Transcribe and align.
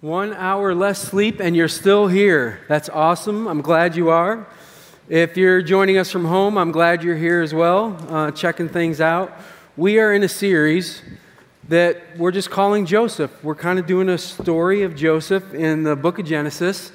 One 0.00 0.32
hour 0.32 0.76
less 0.76 1.02
sleep, 1.02 1.40
and 1.40 1.56
you're 1.56 1.66
still 1.66 2.06
here. 2.06 2.60
That's 2.68 2.88
awesome. 2.88 3.48
I'm 3.48 3.60
glad 3.60 3.96
you 3.96 4.10
are. 4.10 4.46
If 5.08 5.36
you're 5.36 5.60
joining 5.60 5.98
us 5.98 6.08
from 6.08 6.24
home, 6.24 6.56
I'm 6.56 6.70
glad 6.70 7.02
you're 7.02 7.16
here 7.16 7.42
as 7.42 7.52
well, 7.52 7.96
uh, 8.08 8.30
checking 8.30 8.68
things 8.68 9.00
out. 9.00 9.36
We 9.76 9.98
are 9.98 10.14
in 10.14 10.22
a 10.22 10.28
series 10.28 11.02
that 11.68 12.16
we're 12.16 12.30
just 12.30 12.48
calling 12.48 12.86
Joseph. 12.86 13.42
We're 13.42 13.56
kind 13.56 13.80
of 13.80 13.88
doing 13.88 14.08
a 14.08 14.18
story 14.18 14.84
of 14.84 14.94
Joseph 14.94 15.52
in 15.52 15.82
the 15.82 15.96
book 15.96 16.20
of 16.20 16.26
Genesis. 16.26 16.92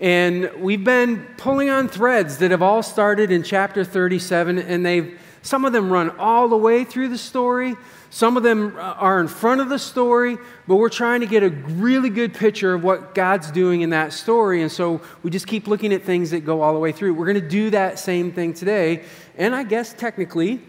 And 0.00 0.50
we've 0.60 0.82
been 0.82 1.26
pulling 1.36 1.68
on 1.68 1.88
threads 1.88 2.38
that 2.38 2.52
have 2.52 2.62
all 2.62 2.82
started 2.82 3.30
in 3.30 3.42
chapter 3.42 3.84
37, 3.84 4.58
and 4.58 4.86
they've 4.86 5.20
some 5.42 5.64
of 5.66 5.74
them 5.74 5.90
run 5.90 6.10
all 6.18 6.48
the 6.48 6.56
way 6.56 6.84
through 6.84 7.08
the 7.08 7.18
story. 7.18 7.76
Some 8.10 8.38
of 8.38 8.42
them 8.42 8.74
are 8.78 9.20
in 9.20 9.28
front 9.28 9.60
of 9.60 9.68
the 9.68 9.78
story, 9.78 10.38
but 10.66 10.76
we're 10.76 10.88
trying 10.88 11.20
to 11.20 11.26
get 11.26 11.42
a 11.42 11.50
really 11.50 12.08
good 12.08 12.32
picture 12.32 12.74
of 12.74 12.82
what 12.82 13.14
God's 13.14 13.50
doing 13.50 13.82
in 13.82 13.90
that 13.90 14.14
story. 14.14 14.62
And 14.62 14.72
so 14.72 15.02
we 15.22 15.30
just 15.30 15.46
keep 15.46 15.66
looking 15.66 15.92
at 15.92 16.04
things 16.04 16.30
that 16.30 16.40
go 16.40 16.62
all 16.62 16.72
the 16.72 16.78
way 16.78 16.90
through. 16.90 17.14
We're 17.14 17.26
going 17.26 17.42
to 17.42 17.48
do 17.48 17.70
that 17.70 17.98
same 17.98 18.32
thing 18.32 18.54
today. 18.54 19.04
And 19.36 19.54
I 19.54 19.62
guess 19.62 19.92
technically, 19.92 20.60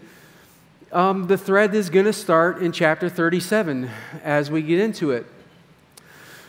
um, 0.92 1.28
the 1.28 1.38
thread 1.38 1.74
is 1.74 1.88
going 1.88 2.06
to 2.06 2.12
start 2.12 2.62
in 2.62 2.72
chapter 2.72 3.08
37 3.08 3.88
as 4.22 4.50
we 4.50 4.60
get 4.60 4.78
into 4.78 5.12
it. 5.12 5.24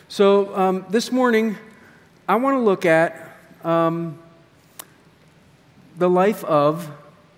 So 0.08 0.54
um, 0.54 0.84
this 0.90 1.10
morning, 1.10 1.56
I 2.28 2.36
want 2.36 2.56
to 2.56 2.60
look 2.60 2.84
at 2.84 3.38
um, 3.64 4.18
the 5.96 6.10
life 6.10 6.44
of 6.44 6.90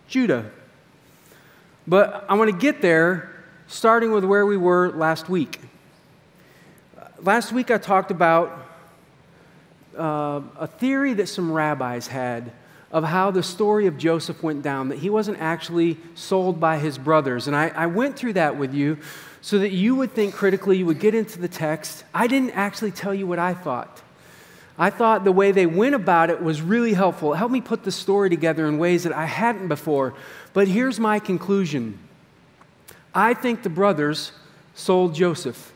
Judah. 0.08 0.50
But 1.86 2.24
I 2.28 2.34
want 2.34 2.50
to 2.50 2.56
get 2.56 2.82
there 2.82 3.33
starting 3.66 4.12
with 4.12 4.24
where 4.24 4.46
we 4.46 4.56
were 4.56 4.90
last 4.92 5.28
week. 5.28 5.60
Last 7.20 7.52
week 7.52 7.70
I 7.70 7.78
talked 7.78 8.10
about 8.10 8.66
uh, 9.96 10.42
a 10.58 10.66
theory 10.66 11.14
that 11.14 11.28
some 11.28 11.50
rabbis 11.50 12.06
had 12.06 12.52
of 12.90 13.02
how 13.02 13.30
the 13.30 13.42
story 13.42 13.86
of 13.86 13.98
Joseph 13.98 14.42
went 14.42 14.62
down, 14.62 14.88
that 14.88 14.98
he 14.98 15.10
wasn't 15.10 15.40
actually 15.40 15.96
sold 16.14 16.60
by 16.60 16.78
his 16.78 16.96
brothers. 16.96 17.48
And 17.48 17.56
I, 17.56 17.68
I 17.68 17.86
went 17.86 18.16
through 18.16 18.34
that 18.34 18.56
with 18.56 18.72
you 18.72 18.98
so 19.40 19.58
that 19.58 19.72
you 19.72 19.96
would 19.96 20.12
think 20.12 20.34
critically, 20.34 20.78
you 20.78 20.86
would 20.86 21.00
get 21.00 21.14
into 21.14 21.40
the 21.40 21.48
text. 21.48 22.04
I 22.14 22.28
didn't 22.28 22.52
actually 22.52 22.92
tell 22.92 23.12
you 23.12 23.26
what 23.26 23.38
I 23.40 23.52
thought. 23.52 24.00
I 24.78 24.90
thought 24.90 25.24
the 25.24 25.32
way 25.32 25.52
they 25.52 25.66
went 25.66 25.94
about 25.94 26.30
it 26.30 26.42
was 26.42 26.62
really 26.62 26.94
helpful. 26.94 27.32
It 27.32 27.36
helped 27.36 27.52
me 27.52 27.60
put 27.60 27.84
the 27.84 27.92
story 27.92 28.30
together 28.30 28.66
in 28.66 28.78
ways 28.78 29.02
that 29.04 29.12
I 29.12 29.26
hadn't 29.26 29.68
before. 29.68 30.14
But 30.52 30.68
here's 30.68 31.00
my 31.00 31.18
conclusion 31.18 31.98
I 33.14 33.34
think 33.34 33.62
the 33.62 33.70
brothers 33.70 34.32
sold 34.74 35.14
Joseph. 35.14 35.72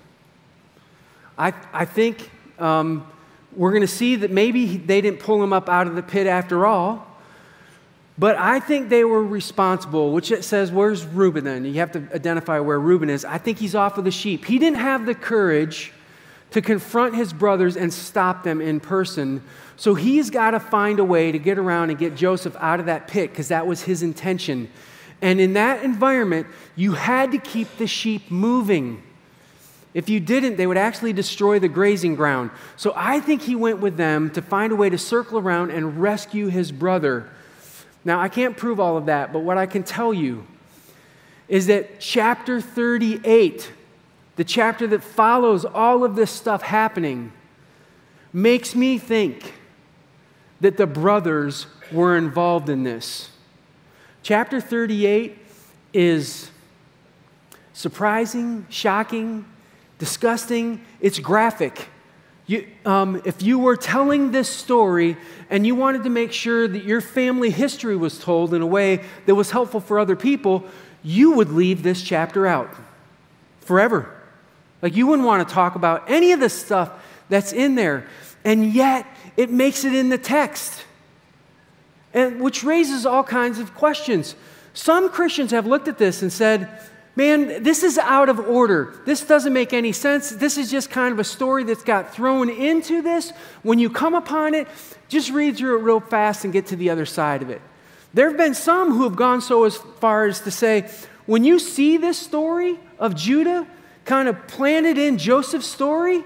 I, 1.38 1.52
I 1.72 1.84
think 1.84 2.30
um, 2.58 3.06
we're 3.54 3.70
going 3.70 3.82
to 3.82 3.86
see 3.86 4.16
that 4.16 4.30
maybe 4.30 4.76
they 4.76 5.00
didn't 5.00 5.20
pull 5.20 5.42
him 5.42 5.52
up 5.52 5.68
out 5.68 5.86
of 5.86 5.94
the 5.94 6.02
pit 6.02 6.26
after 6.26 6.66
all. 6.66 7.06
But 8.18 8.36
I 8.36 8.58
think 8.58 8.88
they 8.88 9.04
were 9.04 9.22
responsible, 9.22 10.12
which 10.12 10.32
it 10.32 10.42
says, 10.42 10.72
where's 10.72 11.06
Reuben 11.06 11.44
then? 11.44 11.64
You 11.64 11.74
have 11.74 11.92
to 11.92 12.08
identify 12.12 12.58
where 12.58 12.80
Reuben 12.80 13.08
is. 13.08 13.24
I 13.24 13.38
think 13.38 13.58
he's 13.58 13.76
off 13.76 13.94
with 13.94 14.06
the 14.06 14.10
sheep. 14.10 14.44
He 14.44 14.58
didn't 14.58 14.78
have 14.78 15.06
the 15.06 15.14
courage 15.14 15.92
to 16.50 16.60
confront 16.60 17.14
his 17.14 17.32
brothers 17.32 17.76
and 17.76 17.92
stop 17.92 18.42
them 18.42 18.60
in 18.60 18.80
person. 18.80 19.42
So 19.76 19.94
he's 19.94 20.30
got 20.30 20.52
to 20.52 20.60
find 20.60 20.98
a 20.98 21.04
way 21.04 21.30
to 21.30 21.38
get 21.38 21.58
around 21.58 21.90
and 21.90 21.98
get 21.98 22.16
Joseph 22.16 22.56
out 22.58 22.80
of 22.80 22.86
that 22.86 23.06
pit 23.06 23.30
because 23.30 23.48
that 23.48 23.68
was 23.68 23.82
his 23.82 24.02
intention. 24.02 24.68
And 25.20 25.40
in 25.40 25.54
that 25.54 25.82
environment, 25.82 26.46
you 26.76 26.92
had 26.92 27.32
to 27.32 27.38
keep 27.38 27.76
the 27.76 27.86
sheep 27.86 28.30
moving. 28.30 29.02
If 29.94 30.08
you 30.08 30.20
didn't, 30.20 30.56
they 30.56 30.66
would 30.66 30.76
actually 30.76 31.12
destroy 31.12 31.58
the 31.58 31.68
grazing 31.68 32.14
ground. 32.14 32.50
So 32.76 32.92
I 32.94 33.20
think 33.20 33.42
he 33.42 33.56
went 33.56 33.80
with 33.80 33.96
them 33.96 34.30
to 34.30 34.42
find 34.42 34.72
a 34.72 34.76
way 34.76 34.90
to 34.90 34.98
circle 34.98 35.38
around 35.38 35.70
and 35.70 36.00
rescue 36.00 36.48
his 36.48 36.70
brother. 36.70 37.28
Now, 38.04 38.20
I 38.20 38.28
can't 38.28 38.56
prove 38.56 38.78
all 38.78 38.96
of 38.96 39.06
that, 39.06 39.32
but 39.32 39.40
what 39.40 39.58
I 39.58 39.66
can 39.66 39.82
tell 39.82 40.14
you 40.14 40.46
is 41.48 41.66
that 41.66 41.98
chapter 41.98 42.60
38 42.60 43.72
the 44.38 44.44
chapter 44.44 44.86
that 44.86 45.02
follows 45.02 45.64
all 45.64 46.04
of 46.04 46.14
this 46.14 46.30
stuff 46.30 46.62
happening, 46.62 47.32
makes 48.32 48.72
me 48.72 48.96
think 48.96 49.52
that 50.60 50.76
the 50.76 50.86
brothers 50.86 51.66
were 51.90 52.16
involved 52.16 52.68
in 52.68 52.84
this. 52.84 53.30
Chapter 54.22 54.60
38 54.60 55.38
is 55.92 56.50
surprising, 57.72 58.66
shocking, 58.68 59.44
disgusting, 59.98 60.80
it's 61.00 61.18
graphic. 61.18 61.88
You, 62.46 62.66
um, 62.86 63.20
if 63.24 63.42
you 63.42 63.58
were 63.58 63.76
telling 63.76 64.32
this 64.32 64.48
story 64.48 65.16
and 65.50 65.66
you 65.66 65.74
wanted 65.74 66.04
to 66.04 66.10
make 66.10 66.32
sure 66.32 66.66
that 66.66 66.84
your 66.84 67.00
family 67.00 67.50
history 67.50 67.96
was 67.96 68.18
told 68.18 68.54
in 68.54 68.62
a 68.62 68.66
way 68.66 69.04
that 69.26 69.34
was 69.34 69.50
helpful 69.50 69.80
for 69.80 69.98
other 69.98 70.16
people, 70.16 70.64
you 71.02 71.32
would 71.32 71.50
leave 71.50 71.82
this 71.82 72.02
chapter 72.02 72.46
out 72.46 72.74
forever. 73.60 74.14
Like, 74.80 74.96
you 74.96 75.06
wouldn't 75.06 75.26
want 75.26 75.46
to 75.46 75.54
talk 75.54 75.74
about 75.74 76.10
any 76.10 76.32
of 76.32 76.40
the 76.40 76.48
stuff 76.48 76.90
that's 77.28 77.52
in 77.52 77.74
there. 77.74 78.06
And 78.44 78.72
yet, 78.72 79.06
it 79.36 79.50
makes 79.50 79.84
it 79.84 79.94
in 79.94 80.08
the 80.08 80.18
text, 80.18 80.84
and, 82.18 82.40
which 82.40 82.64
raises 82.64 83.06
all 83.06 83.22
kinds 83.22 83.58
of 83.58 83.74
questions. 83.74 84.34
Some 84.74 85.08
Christians 85.10 85.50
have 85.52 85.66
looked 85.66 85.88
at 85.88 85.98
this 85.98 86.22
and 86.22 86.32
said, 86.32 86.68
man, 87.14 87.62
this 87.62 87.82
is 87.82 87.98
out 87.98 88.28
of 88.28 88.38
order. 88.38 88.94
This 89.04 89.24
doesn't 89.24 89.52
make 89.52 89.72
any 89.72 89.92
sense. 89.92 90.30
This 90.30 90.56
is 90.56 90.70
just 90.70 90.90
kind 90.90 91.12
of 91.12 91.18
a 91.18 91.24
story 91.24 91.64
that's 91.64 91.82
got 91.82 92.14
thrown 92.14 92.48
into 92.48 93.02
this. 93.02 93.32
When 93.62 93.78
you 93.78 93.90
come 93.90 94.14
upon 94.14 94.54
it, 94.54 94.68
just 95.08 95.30
read 95.30 95.56
through 95.56 95.78
it 95.78 95.82
real 95.82 96.00
fast 96.00 96.44
and 96.44 96.52
get 96.52 96.66
to 96.66 96.76
the 96.76 96.90
other 96.90 97.06
side 97.06 97.42
of 97.42 97.50
it. 97.50 97.60
There 98.14 98.28
have 98.28 98.38
been 98.38 98.54
some 98.54 98.92
who 98.92 99.04
have 99.04 99.16
gone 99.16 99.40
so 99.40 99.64
as 99.64 99.76
far 99.76 100.26
as 100.26 100.40
to 100.40 100.50
say, 100.50 100.88
when 101.26 101.44
you 101.44 101.58
see 101.58 101.96
this 101.96 102.18
story 102.18 102.78
of 102.98 103.14
Judah, 103.14 103.66
kind 104.04 104.28
of 104.28 104.46
planted 104.46 104.96
in 104.96 105.18
Joseph's 105.18 105.66
story, 105.66 106.24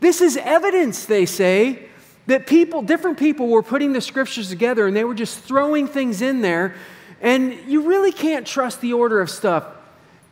this 0.00 0.20
is 0.20 0.36
evidence, 0.36 1.06
they 1.06 1.26
say, 1.26 1.88
that 2.26 2.46
people, 2.46 2.82
different 2.82 3.18
people 3.18 3.48
were 3.48 3.62
putting 3.62 3.92
the 3.92 4.00
scriptures 4.00 4.48
together 4.48 4.86
and 4.86 4.96
they 4.96 5.04
were 5.04 5.14
just 5.14 5.38
throwing 5.40 5.86
things 5.86 6.22
in 6.22 6.40
there. 6.40 6.74
And 7.20 7.54
you 7.66 7.82
really 7.82 8.12
can't 8.12 8.46
trust 8.46 8.80
the 8.80 8.92
order 8.92 9.20
of 9.20 9.30
stuff. 9.30 9.64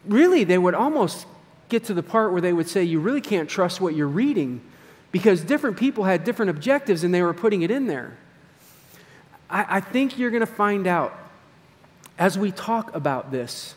Really, 0.06 0.44
they 0.44 0.58
would 0.58 0.74
almost 0.74 1.26
get 1.68 1.84
to 1.84 1.94
the 1.94 2.02
part 2.02 2.32
where 2.32 2.40
they 2.40 2.52
would 2.52 2.68
say, 2.68 2.82
You 2.84 3.00
really 3.00 3.20
can't 3.20 3.48
trust 3.48 3.80
what 3.80 3.94
you're 3.94 4.08
reading 4.08 4.60
because 5.12 5.42
different 5.42 5.76
people 5.76 6.04
had 6.04 6.24
different 6.24 6.50
objectives 6.50 7.04
and 7.04 7.12
they 7.12 7.22
were 7.22 7.34
putting 7.34 7.62
it 7.62 7.70
in 7.70 7.86
there. 7.86 8.16
I, 9.48 9.76
I 9.76 9.80
think 9.80 10.18
you're 10.18 10.30
going 10.30 10.40
to 10.40 10.46
find 10.46 10.86
out 10.86 11.16
as 12.18 12.38
we 12.38 12.52
talk 12.52 12.94
about 12.94 13.30
this 13.30 13.74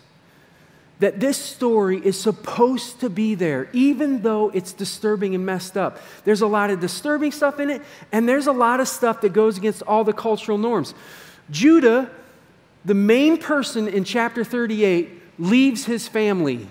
that 1.00 1.20
this 1.20 1.38
story 1.38 2.00
is 2.04 2.20
supposed 2.20 3.00
to 3.02 3.09
be 3.09 3.36
there, 3.36 3.70
even 3.74 4.22
though 4.22 4.50
it's 4.50 4.74
disturbing 4.74 5.36
and 5.36 5.46
messed 5.46 5.76
up. 5.76 6.00
There's 6.24 6.42
a 6.42 6.48
lot 6.48 6.70
of 6.70 6.80
disturbing 6.80 7.31
stuff 7.31 7.59
in 7.59 7.70
it, 7.70 7.81
and 8.12 8.28
there's 8.30 8.48
a 8.48 8.52
lot 8.52 8.80
of 8.80 8.88
stuff 8.88 9.22
that 9.22 9.34
goes 9.34 9.58
against 9.58 9.81
all 9.84 10.04
the 10.04 10.14
cultural 10.14 10.58
norms. 10.58 10.94
Judah, 11.50 12.09
the 12.86 12.94
main 12.94 13.38
person 13.38 13.88
in 13.88 14.04
chapter 14.04 14.44
38, 14.44 15.40
leaves 15.40 15.86
his 15.86 16.08
family. 16.08 16.68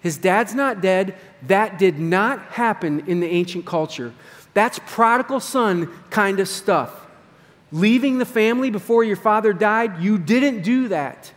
His 0.00 0.16
dad's 0.16 0.54
not 0.54 0.80
dead. 0.80 1.14
That 1.46 1.78
did 1.78 1.98
not 1.98 2.40
happen 2.46 3.04
in 3.06 3.20
the 3.20 3.28
ancient 3.28 3.66
culture. 3.66 4.12
That's 4.54 4.80
prodigal 4.86 5.40
son 5.40 5.88
kind 6.10 6.40
of 6.40 6.48
stuff. 6.48 7.06
Leaving 7.70 8.18
the 8.18 8.26
family 8.26 8.70
before 8.70 9.04
your 9.04 9.16
father 9.16 9.52
died, 9.52 10.02
you 10.02 10.18
didn't 10.18 10.62
do 10.62 10.88
that. 10.88 11.32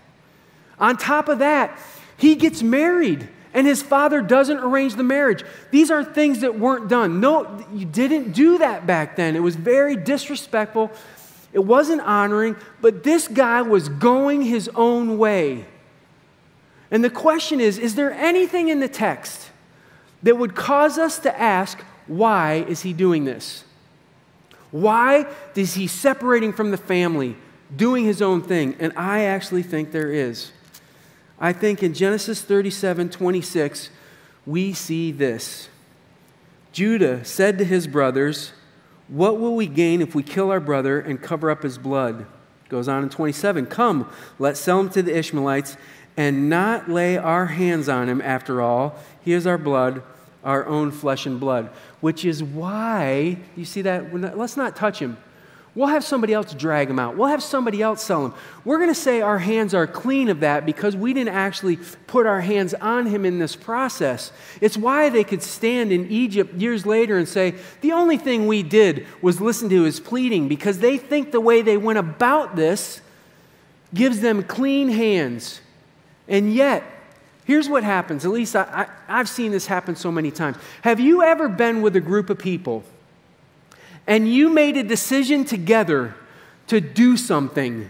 On 0.79 0.97
top 0.97 1.29
of 1.29 1.39
that, 1.39 1.79
he 2.17 2.35
gets 2.35 2.63
married 2.63 3.27
and 3.53 3.65
his 3.65 3.81
father 3.81 4.21
doesn't 4.21 4.57
arrange 4.57 4.95
the 4.95 5.03
marriage. 5.03 5.43
These 5.71 5.89
are 5.89 6.03
things 6.03 6.41
that 6.41 6.59
weren't 6.59 6.89
done. 6.89 7.21
No, 7.21 7.65
you 7.73 7.85
didn't 7.85 8.33
do 8.33 8.57
that 8.57 8.85
back 8.85 9.15
then. 9.15 9.35
It 9.35 9.39
was 9.39 9.55
very 9.55 9.95
disrespectful. 9.95 10.91
It 11.53 11.63
wasn't 11.63 12.01
honoring, 12.01 12.57
but 12.81 13.03
this 13.03 13.29
guy 13.29 13.61
was 13.61 13.87
going 13.87 14.41
his 14.41 14.69
own 14.75 15.17
way. 15.17 15.65
And 16.91 17.03
the 17.03 17.09
question 17.09 17.61
is 17.61 17.77
is 17.77 17.95
there 17.95 18.11
anything 18.11 18.67
in 18.67 18.81
the 18.81 18.89
text 18.89 19.49
that 20.23 20.37
would 20.37 20.53
cause 20.53 20.97
us 20.97 21.19
to 21.19 21.39
ask, 21.39 21.79
why 22.07 22.65
is 22.67 22.81
he 22.81 22.91
doing 22.91 23.23
this? 23.23 23.63
Why 24.71 25.27
is 25.55 25.75
he 25.75 25.87
separating 25.87 26.51
from 26.51 26.71
the 26.71 26.77
family, 26.77 27.37
doing 27.73 28.03
his 28.03 28.21
own 28.21 28.41
thing? 28.41 28.75
And 28.79 28.91
I 28.97 29.23
actually 29.23 29.63
think 29.63 29.91
there 29.91 30.11
is. 30.11 30.51
I 31.39 31.53
think 31.53 31.83
in 31.83 31.93
Genesis 31.93 32.41
37 32.41 33.09
26, 33.09 33.89
we 34.45 34.73
see 34.73 35.11
this. 35.11 35.69
Judah 36.71 37.23
said 37.23 37.57
to 37.57 37.65
his 37.65 37.87
brothers, 37.87 38.51
What 39.07 39.39
will 39.39 39.55
we 39.55 39.67
gain 39.67 40.01
if 40.01 40.15
we 40.15 40.23
kill 40.23 40.51
our 40.51 40.59
brother 40.59 40.99
and 40.99 41.21
cover 41.21 41.49
up 41.49 41.63
his 41.63 41.77
blood? 41.77 42.25
Goes 42.69 42.87
on 42.87 43.03
in 43.03 43.09
27 43.09 43.67
Come, 43.67 44.09
let's 44.39 44.59
sell 44.59 44.79
him 44.79 44.89
to 44.91 45.01
the 45.01 45.17
Ishmaelites 45.17 45.77
and 46.17 46.49
not 46.49 46.89
lay 46.89 47.17
our 47.17 47.47
hands 47.47 47.89
on 47.89 48.07
him 48.07 48.21
after 48.21 48.61
all. 48.61 48.95
He 49.23 49.33
is 49.33 49.45
our 49.45 49.57
blood, 49.57 50.01
our 50.43 50.65
own 50.65 50.91
flesh 50.91 51.25
and 51.25 51.39
blood, 51.39 51.69
which 51.99 52.23
is 52.23 52.43
why, 52.43 53.37
you 53.55 53.65
see 53.65 53.81
that? 53.81 54.13
Let's 54.37 54.57
not 54.57 54.75
touch 54.75 54.99
him. 54.99 55.17
We'll 55.75 55.87
have 55.87 56.05
somebody 56.05 56.33
else 56.33 56.53
drag 56.53 56.89
him 56.89 56.99
out. 56.99 57.17
We'll 57.17 57.27
have 57.27 57.43
somebody 57.43 57.81
else 57.81 58.01
sell 58.01 58.25
him. 58.25 58.33
We're 58.63 58.77
going 58.77 58.89
to 58.89 58.95
say 58.95 59.19
our 59.19 59.39
hands 59.39 59.73
are 59.73 59.85
clean 59.85 60.29
of 60.29 60.39
that 60.39 60.65
because 60.65 60.95
we 60.95 61.13
didn't 61.13 61.35
actually 61.35 61.77
put 62.07 62.25
our 62.25 62.39
hands 62.39 62.73
on 62.75 63.07
him 63.07 63.25
in 63.25 63.39
this 63.39 63.57
process. 63.57 64.31
It's 64.61 64.77
why 64.77 65.09
they 65.09 65.25
could 65.25 65.43
stand 65.43 65.91
in 65.91 66.09
Egypt 66.09 66.53
years 66.53 66.85
later 66.85 67.17
and 67.17 67.27
say, 67.27 67.55
the 67.81 67.91
only 67.91 68.17
thing 68.17 68.47
we 68.47 68.63
did 68.63 69.05
was 69.21 69.41
listen 69.41 69.67
to 69.67 69.83
his 69.83 69.99
pleading 69.99 70.47
because 70.47 70.79
they 70.79 70.97
think 70.97 71.33
the 71.33 71.41
way 71.41 71.61
they 71.61 71.75
went 71.75 71.99
about 71.99 72.55
this 72.55 73.01
gives 73.93 74.21
them 74.21 74.43
clean 74.43 74.87
hands. 74.87 75.59
And 76.29 76.53
yet, 76.53 76.83
here's 77.43 77.67
what 77.67 77.83
happens. 77.83 78.23
At 78.23 78.31
least 78.31 78.55
I, 78.55 78.87
I've 79.09 79.27
seen 79.27 79.51
this 79.51 79.67
happen 79.67 79.97
so 79.97 80.09
many 80.09 80.31
times. 80.31 80.55
Have 80.83 81.01
you 81.01 81.21
ever 81.21 81.49
been 81.49 81.81
with 81.81 81.97
a 81.97 82.01
group 82.01 82.29
of 82.29 82.37
people? 82.37 82.85
And 84.07 84.31
you 84.31 84.49
made 84.49 84.77
a 84.77 84.83
decision 84.83 85.45
together 85.45 86.15
to 86.67 86.81
do 86.81 87.17
something, 87.17 87.89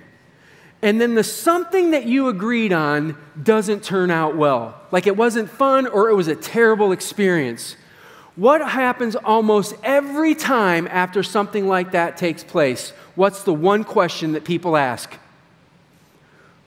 and 0.82 1.02
then 1.02 1.16
the 1.16 1.24
something 1.24 1.92
that 1.92 2.06
you 2.06 2.28
agreed 2.28 2.72
on 2.72 3.18
doesn't 3.42 3.84
turn 3.84 4.12
out 4.12 4.36
well, 4.36 4.80
like 4.92 5.08
it 5.08 5.18
wasn't 5.18 5.50
fun 5.50 5.88
or 5.88 6.10
it 6.10 6.16
was 6.16 6.28
a 6.28 6.36
terrible 6.36 6.92
experience. 6.92 7.76
What 8.36 8.62
happens 8.68 9.16
almost 9.16 9.76
every 9.84 10.36
time 10.36 10.88
after 10.92 11.24
something 11.24 11.68
like 11.68 11.92
that 11.92 12.18
takes 12.18 12.44
place? 12.44 12.92
What's 13.16 13.44
the 13.44 13.54
one 13.54 13.84
question 13.86 14.34
that 14.34 14.44
people 14.44 14.76
ask? 14.76 15.18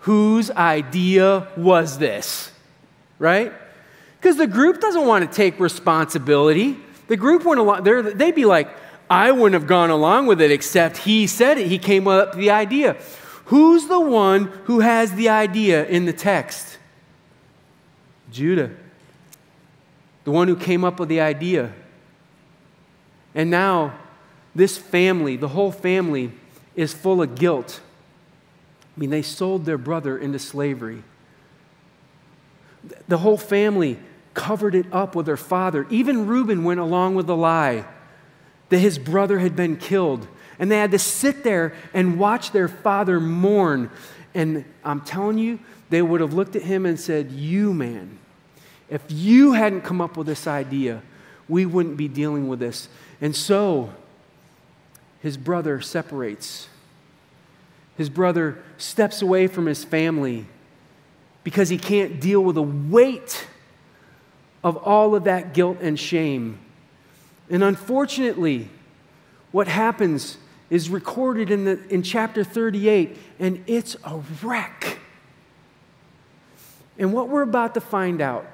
Whose 0.00 0.50
idea 0.50 1.46
was 1.56 1.98
this? 1.98 2.50
Right? 3.18 3.52
Because 4.18 4.36
the 4.36 4.46
group 4.46 4.80
doesn't 4.80 5.06
want 5.06 5.30
to 5.30 5.36
take 5.36 5.60
responsibility. 5.60 6.78
The 7.08 7.16
group 7.16 7.44
went 7.44 7.60
along, 7.60 7.84
they'd 7.84 8.34
be 8.34 8.46
like, 8.46 8.68
I 9.10 9.32
wouldn't 9.32 9.55
have 9.55 9.66
gone 9.66 9.90
along 9.90 10.26
with 10.26 10.40
it 10.40 10.50
except 10.50 10.99
he 10.99 11.26
said 11.26 11.58
it. 11.58 11.69
He 11.69 11.78
came 11.78 12.06
up 12.06 12.31
with 12.31 12.38
the 12.38 12.50
idea. 12.50 12.96
Who's 13.46 13.87
the 13.87 14.00
one 14.00 14.44
who 14.64 14.81
has 14.81 15.12
the 15.12 15.31
idea 15.31 15.87
in 15.87 16.05
the 16.05 16.12
text? 16.12 16.78
Judah. 18.31 18.70
The 20.25 20.31
one 20.31 20.49
who 20.49 20.56
came 20.56 20.84
up 20.84 21.00
with 21.00 21.08
the 21.08 21.20
idea. 21.20 21.72
And 23.34 23.50
now, 23.50 23.99
this 24.55 24.76
family, 24.76 25.37
the 25.37 25.49
whole 25.49 25.72
family, 25.72 26.32
is 26.76 26.93
full 26.93 27.22
of 27.22 27.34
guilt. 27.34 27.81
I 28.96 29.00
mean, 29.00 29.11
they 29.11 29.22
sold 29.22 29.64
their 29.64 29.78
brother 29.78 30.19
into 30.19 30.38
slavery. 30.38 31.02
The 33.06 33.19
whole 33.19 33.38
family 33.38 33.99
covered 34.34 34.75
it 34.75 34.87
up 34.93 35.14
with 35.14 35.25
their 35.25 35.37
father. 35.37 35.87
Even 35.88 36.26
Reuben 36.26 36.64
went 36.64 36.81
along 36.81 37.14
with 37.14 37.26
the 37.26 37.37
lie 37.37 37.87
that 38.68 38.78
his 38.78 38.98
brother 38.98 39.38
had 39.38 39.56
been 39.56 39.76
killed. 39.76 40.26
And 40.58 40.70
they 40.70 40.78
had 40.78 40.90
to 40.90 40.98
sit 40.98 41.44
there 41.44 41.74
and 41.94 42.18
watch 42.18 42.50
their 42.52 42.68
father 42.68 43.20
mourn. 43.20 43.90
And 44.34 44.64
I'm 44.84 45.00
telling 45.00 45.38
you, 45.38 45.60
they 45.90 46.02
would 46.02 46.20
have 46.20 46.34
looked 46.34 46.56
at 46.56 46.62
him 46.62 46.84
and 46.84 46.98
said, 46.98 47.30
You, 47.30 47.72
man, 47.72 48.18
if 48.90 49.02
you 49.08 49.52
hadn't 49.52 49.82
come 49.82 50.00
up 50.00 50.16
with 50.16 50.26
this 50.26 50.46
idea, 50.46 51.02
we 51.48 51.64
wouldn't 51.64 51.96
be 51.96 52.08
dealing 52.08 52.48
with 52.48 52.58
this. 52.58 52.88
And 53.20 53.34
so, 53.34 53.92
his 55.20 55.36
brother 55.36 55.80
separates. 55.80 56.68
His 57.96 58.08
brother 58.10 58.62
steps 58.76 59.22
away 59.22 59.46
from 59.46 59.66
his 59.66 59.84
family 59.84 60.46
because 61.42 61.68
he 61.68 61.78
can't 61.78 62.20
deal 62.20 62.42
with 62.42 62.56
the 62.56 62.62
weight 62.62 63.46
of 64.62 64.76
all 64.76 65.14
of 65.14 65.24
that 65.24 65.54
guilt 65.54 65.78
and 65.80 65.98
shame 65.98 66.58
and 67.50 67.64
unfortunately, 67.64 68.68
what 69.52 69.68
happens 69.68 70.38
is 70.70 70.90
recorded 70.90 71.50
in, 71.50 71.64
the, 71.64 71.80
in 71.88 72.02
chapter 72.02 72.44
38, 72.44 73.16
and 73.38 73.64
it's 73.66 73.96
a 74.04 74.20
wreck. 74.42 74.98
And 76.98 77.12
what 77.12 77.28
we're 77.28 77.42
about 77.42 77.74
to 77.74 77.80
find 77.80 78.20
out 78.20 78.46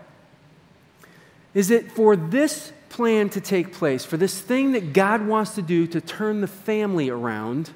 is 1.55 1.69
that 1.69 1.91
for 1.91 2.14
this 2.14 2.73
plan 2.88 3.29
to 3.31 3.41
take 3.41 3.73
place, 3.73 4.05
for 4.05 4.17
this 4.17 4.41
thing 4.41 4.73
that 4.73 4.93
God 4.93 5.26
wants 5.26 5.55
to 5.56 5.62
do 5.62 5.87
to 5.88 6.00
turn 6.00 6.40
the 6.40 6.47
family 6.47 7.08
around, 7.08 7.70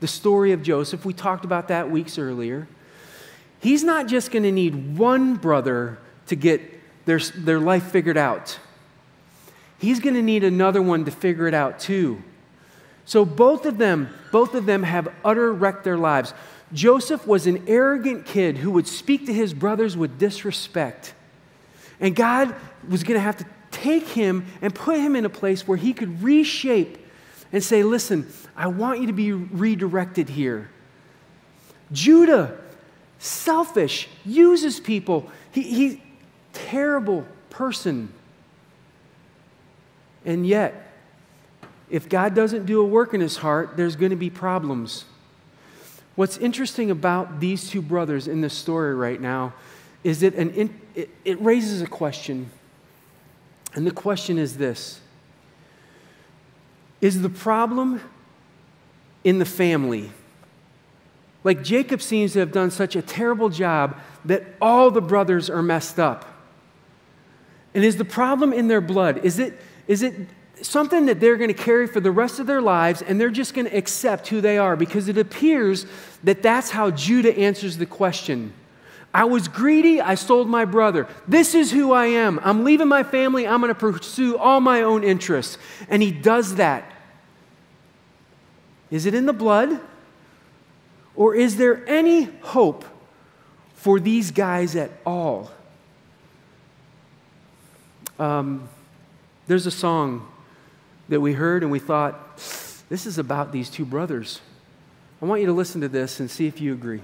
the 0.00 0.08
story 0.08 0.52
of 0.52 0.62
Joseph, 0.62 1.04
we 1.04 1.12
talked 1.12 1.44
about 1.44 1.68
that 1.68 1.90
weeks 1.90 2.18
earlier, 2.18 2.66
he's 3.60 3.84
not 3.84 4.08
just 4.08 4.32
going 4.32 4.42
to 4.42 4.52
need 4.52 4.96
one 4.96 5.36
brother 5.36 5.98
to 6.26 6.34
get 6.34 6.60
their, 7.06 7.18
their 7.18 7.60
life 7.60 7.84
figured 7.84 8.16
out 8.16 8.58
he's 9.84 10.00
going 10.00 10.14
to 10.14 10.22
need 10.22 10.44
another 10.44 10.82
one 10.82 11.04
to 11.04 11.10
figure 11.10 11.46
it 11.46 11.54
out 11.54 11.78
too. 11.78 12.22
So 13.04 13.24
both 13.24 13.66
of 13.66 13.78
them, 13.78 14.08
both 14.32 14.54
of 14.54 14.66
them 14.66 14.82
have 14.82 15.08
utter 15.24 15.52
wrecked 15.52 15.84
their 15.84 15.98
lives. 15.98 16.32
Joseph 16.72 17.26
was 17.26 17.46
an 17.46 17.64
arrogant 17.66 18.24
kid 18.24 18.56
who 18.56 18.70
would 18.72 18.88
speak 18.88 19.26
to 19.26 19.32
his 19.32 19.52
brothers 19.52 19.96
with 19.96 20.18
disrespect. 20.18 21.14
And 22.00 22.16
God 22.16 22.54
was 22.88 23.04
going 23.04 23.16
to 23.16 23.22
have 23.22 23.36
to 23.36 23.46
take 23.70 24.08
him 24.08 24.46
and 24.62 24.74
put 24.74 24.98
him 24.98 25.14
in 25.16 25.24
a 25.24 25.28
place 25.28 25.68
where 25.68 25.76
he 25.76 25.92
could 25.92 26.22
reshape 26.22 26.98
and 27.52 27.62
say, 27.62 27.82
Listen, 27.82 28.26
I 28.56 28.68
want 28.68 29.00
you 29.00 29.06
to 29.08 29.12
be 29.12 29.32
redirected 29.32 30.28
here. 30.28 30.70
Judah, 31.92 32.56
selfish, 33.18 34.08
uses 34.24 34.80
people. 34.80 35.30
He, 35.52 35.62
he 35.62 36.02
terrible 36.54 37.26
person. 37.50 38.12
And 40.24 40.46
yet, 40.46 40.92
if 41.90 42.08
God 42.08 42.34
doesn't 42.34 42.66
do 42.66 42.80
a 42.80 42.84
work 42.84 43.14
in 43.14 43.20
his 43.20 43.36
heart, 43.36 43.76
there's 43.76 43.96
going 43.96 44.10
to 44.10 44.16
be 44.16 44.30
problems. 44.30 45.04
What's 46.14 46.38
interesting 46.38 46.90
about 46.90 47.40
these 47.40 47.68
two 47.68 47.82
brothers 47.82 48.28
in 48.28 48.40
this 48.40 48.54
story 48.54 48.94
right 48.94 49.20
now 49.20 49.52
is 50.02 50.20
that 50.20 50.34
an 50.34 50.70
it, 50.94 51.10
it 51.24 51.40
raises 51.40 51.82
a 51.82 51.86
question. 51.86 52.50
And 53.74 53.86
the 53.86 53.90
question 53.90 54.38
is 54.38 54.56
this 54.56 55.00
Is 57.00 57.22
the 57.22 57.28
problem 57.28 58.00
in 59.24 59.38
the 59.38 59.44
family? 59.44 60.10
Like 61.42 61.62
Jacob 61.62 62.00
seems 62.00 62.32
to 62.32 62.38
have 62.38 62.52
done 62.52 62.70
such 62.70 62.96
a 62.96 63.02
terrible 63.02 63.50
job 63.50 63.98
that 64.24 64.44
all 64.62 64.90
the 64.90 65.02
brothers 65.02 65.50
are 65.50 65.62
messed 65.62 65.98
up. 65.98 66.24
And 67.74 67.84
is 67.84 67.96
the 67.96 68.04
problem 68.04 68.52
in 68.52 68.68
their 68.68 68.80
blood? 68.80 69.24
Is 69.24 69.38
it 69.38 69.58
is 69.86 70.02
it 70.02 70.14
something 70.62 71.06
that 71.06 71.20
they're 71.20 71.36
going 71.36 71.48
to 71.48 71.54
carry 71.54 71.86
for 71.86 72.00
the 72.00 72.10
rest 72.10 72.38
of 72.38 72.46
their 72.46 72.62
lives 72.62 73.02
and 73.02 73.20
they're 73.20 73.30
just 73.30 73.54
going 73.54 73.66
to 73.66 73.76
accept 73.76 74.28
who 74.28 74.40
they 74.40 74.58
are? 74.58 74.76
Because 74.76 75.08
it 75.08 75.18
appears 75.18 75.86
that 76.22 76.42
that's 76.42 76.70
how 76.70 76.90
Judah 76.90 77.36
answers 77.36 77.76
the 77.76 77.86
question. 77.86 78.52
I 79.12 79.24
was 79.24 79.46
greedy, 79.46 80.00
I 80.00 80.16
sold 80.16 80.48
my 80.48 80.64
brother. 80.64 81.06
This 81.28 81.54
is 81.54 81.70
who 81.70 81.92
I 81.92 82.06
am. 82.06 82.40
I'm 82.42 82.64
leaving 82.64 82.88
my 82.88 83.04
family, 83.04 83.46
I'm 83.46 83.60
going 83.60 83.72
to 83.72 83.78
pursue 83.78 84.36
all 84.36 84.60
my 84.60 84.82
own 84.82 85.04
interests. 85.04 85.56
And 85.88 86.02
he 86.02 86.10
does 86.10 86.56
that. 86.56 86.90
Is 88.90 89.06
it 89.06 89.14
in 89.14 89.26
the 89.26 89.32
blood? 89.32 89.80
Or 91.14 91.34
is 91.34 91.56
there 91.56 91.88
any 91.88 92.24
hope 92.42 92.84
for 93.76 94.00
these 94.00 94.32
guys 94.32 94.74
at 94.74 94.90
all? 95.06 95.52
Um, 98.18 98.68
there's 99.46 99.66
a 99.66 99.70
song 99.70 100.26
that 101.08 101.20
we 101.20 101.34
heard 101.34 101.62
and 101.62 101.70
we 101.70 101.78
thought, 101.78 102.36
this 102.88 103.06
is 103.06 103.18
about 103.18 103.52
these 103.52 103.68
two 103.68 103.84
brothers. 103.84 104.40
I 105.20 105.26
want 105.26 105.40
you 105.40 105.46
to 105.46 105.52
listen 105.52 105.80
to 105.82 105.88
this 105.88 106.20
and 106.20 106.30
see 106.30 106.46
if 106.46 106.60
you 106.60 106.72
agree. 106.72 107.02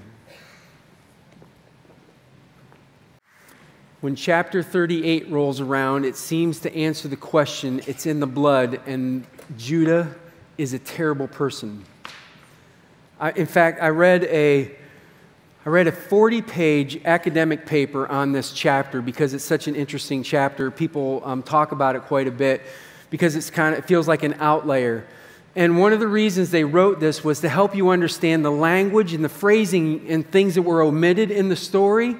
When 4.01 4.15
chapter 4.15 4.63
38 4.63 5.29
rolls 5.29 5.59
around, 5.59 6.05
it 6.05 6.15
seems 6.15 6.59
to 6.61 6.75
answer 6.75 7.07
the 7.07 7.15
question 7.15 7.81
it's 7.85 8.07
in 8.07 8.19
the 8.19 8.27
blood, 8.27 8.81
and 8.87 9.27
Judah 9.57 10.15
is 10.57 10.73
a 10.73 10.79
terrible 10.79 11.27
person. 11.27 11.85
I, 13.19 13.31
in 13.33 13.45
fact, 13.45 13.79
I 13.79 13.89
read 13.89 14.23
a 14.23 14.75
I 15.63 15.69
read 15.69 15.85
a 15.85 15.91
40 15.91 16.41
page 16.41 17.01
academic 17.05 17.67
paper 17.67 18.07
on 18.07 18.31
this 18.31 18.51
chapter 18.51 18.99
because 18.99 19.35
it's 19.35 19.43
such 19.43 19.67
an 19.67 19.75
interesting 19.75 20.23
chapter. 20.23 20.71
People 20.71 21.21
um, 21.23 21.43
talk 21.43 21.71
about 21.71 21.95
it 21.95 22.01
quite 22.03 22.27
a 22.27 22.31
bit 22.31 22.63
because 23.11 23.35
it's 23.35 23.51
kind 23.51 23.75
of, 23.75 23.83
it 23.83 23.87
feels 23.87 24.07
like 24.07 24.23
an 24.23 24.33
outlier. 24.39 25.05
And 25.55 25.77
one 25.77 25.93
of 25.93 25.99
the 25.99 26.07
reasons 26.07 26.49
they 26.49 26.63
wrote 26.63 26.99
this 26.99 27.23
was 27.23 27.41
to 27.41 27.49
help 27.49 27.75
you 27.75 27.89
understand 27.89 28.43
the 28.43 28.51
language 28.51 29.13
and 29.13 29.23
the 29.23 29.29
phrasing 29.29 30.07
and 30.09 30.29
things 30.29 30.55
that 30.55 30.63
were 30.63 30.81
omitted 30.81 31.29
in 31.29 31.49
the 31.49 31.55
story. 31.55 32.15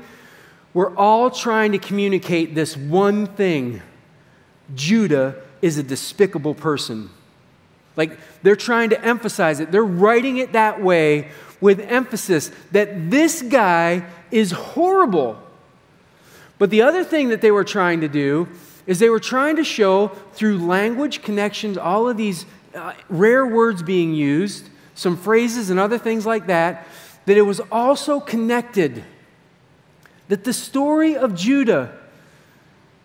We're 0.76 0.96
all 0.96 1.32
trying 1.32 1.72
to 1.72 1.80
communicate 1.80 2.54
this 2.54 2.78
one 2.78 3.26
thing 3.26 3.82
Judah 4.76 5.42
is 5.64 5.80
a 5.80 5.84
despicable 5.84 6.54
person. 6.54 7.10
Like 7.98 8.20
they're 8.44 8.56
trying 8.56 8.92
to 8.92 9.04
emphasize 9.04 9.60
it, 9.60 9.72
they're 9.72 9.84
writing 9.84 10.38
it 10.38 10.54
that 10.54 10.80
way 10.80 11.32
with 11.62 11.80
emphasis 11.80 12.52
that 12.72 13.10
this 13.10 13.42
guy 13.44 14.04
is 14.32 14.52
horrible. 14.52 15.42
But 16.58 16.70
the 16.70 16.82
other 16.82 17.04
thing 17.04 17.30
that 17.30 17.42
they 17.42 17.52
were 17.52 17.64
trying 17.64 18.02
to 18.02 18.08
do 18.08 18.50
is 18.86 19.00
they 19.00 19.10
were 19.10 19.20
trying 19.20 19.56
to 19.56 19.64
show 19.64 20.10
through 20.34 20.58
language 20.58 21.22
connections, 21.22 21.78
all 21.78 22.10
of 22.10 22.18
these 22.18 22.46
uh, 22.76 22.94
rare 23.10 23.46
words 23.46 23.84
being 23.84 24.14
used, 24.14 24.70
some 24.96 25.16
phrases 25.16 25.70
and 25.70 25.80
other 25.80 25.98
things 25.98 26.26
like 26.26 26.48
that, 26.48 26.88
that 27.26 27.38
it 27.38 27.44
was 27.44 27.60
also 27.72 28.20
connected. 28.20 29.04
That 30.28 30.44
the 30.44 30.54
story 30.54 31.16
of 31.16 31.36
Judah 31.36 31.98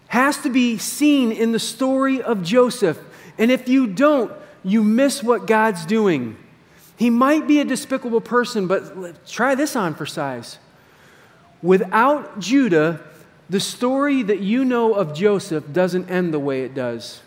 has 0.09 0.39
to 0.39 0.51
be 0.51 0.79
seen 0.79 1.33
in 1.33 1.53
the 1.53 1.59
story 1.59 2.23
of 2.23 2.43
Joseph. 2.43 2.99
And 3.39 3.51
if 3.51 3.69
you 3.69 3.87
don't, 3.87 4.33
you 4.65 4.83
miss 4.83 5.23
what 5.23 5.47
God's 5.47 5.85
doing. 5.85 6.37
He 6.97 7.11
might 7.11 7.47
be 7.47 7.61
a 7.61 7.65
despicable 7.65 8.21
person, 8.21 8.67
but 8.67 9.27
try 9.27 9.55
this 9.55 9.77
on 9.77 9.95
for 9.95 10.07
size. 10.07 10.59
Without 11.63 12.39
Judah, 12.39 13.01
the 13.49 13.61
story 13.61 14.23
that 14.23 14.41
you 14.41 14.65
know 14.65 14.95
of 14.95 15.15
Joseph 15.15 15.73
doesn't 15.73 16.11
end 16.11 16.33
the 16.33 16.39
way 16.39 16.63
it 16.63 16.75
does. 16.75 17.21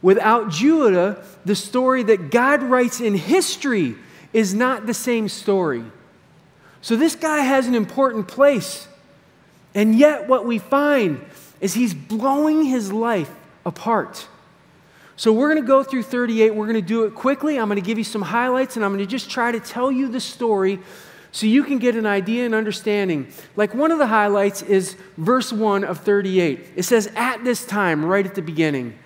Without 0.00 0.50
Judah, 0.50 1.24
the 1.44 1.56
story 1.56 2.04
that 2.04 2.30
God 2.30 2.62
writes 2.62 3.00
in 3.00 3.14
history 3.14 3.96
is 4.32 4.54
not 4.54 4.86
the 4.86 4.94
same 4.94 5.28
story. 5.28 5.84
So 6.80 6.94
this 6.94 7.16
guy 7.16 7.40
has 7.40 7.66
an 7.66 7.74
important 7.74 8.28
place. 8.28 8.86
And 9.74 9.98
yet, 9.98 10.28
what 10.28 10.46
we 10.46 10.58
find 10.58 11.20
is 11.60 11.74
he's 11.74 11.94
blowing 11.94 12.64
his 12.64 12.92
life 12.92 13.30
apart. 13.66 14.28
So 15.18 15.32
we're 15.32 15.52
going 15.52 15.60
to 15.60 15.66
go 15.66 15.82
through 15.82 16.04
38. 16.04 16.54
We're 16.54 16.66
going 16.66 16.76
to 16.76 16.80
do 16.80 17.02
it 17.02 17.12
quickly. 17.12 17.58
I'm 17.58 17.66
going 17.66 17.74
to 17.74 17.84
give 17.84 17.98
you 17.98 18.04
some 18.04 18.22
highlights 18.22 18.76
and 18.76 18.84
I'm 18.84 18.92
going 18.92 19.04
to 19.04 19.10
just 19.10 19.28
try 19.28 19.50
to 19.50 19.58
tell 19.58 19.90
you 19.90 20.06
the 20.06 20.20
story 20.20 20.78
so 21.32 21.46
you 21.46 21.64
can 21.64 21.78
get 21.78 21.96
an 21.96 22.06
idea 22.06 22.46
and 22.46 22.54
understanding. 22.54 23.26
Like 23.56 23.74
one 23.74 23.90
of 23.90 23.98
the 23.98 24.06
highlights 24.06 24.62
is 24.62 24.96
verse 25.16 25.52
1 25.52 25.82
of 25.82 25.98
38. 25.98 26.68
It 26.76 26.84
says, 26.84 27.10
at 27.16 27.42
this 27.42 27.66
time, 27.66 28.04
right 28.04 28.24
at 28.24 28.36
the 28.36 28.42
beginning. 28.42 28.96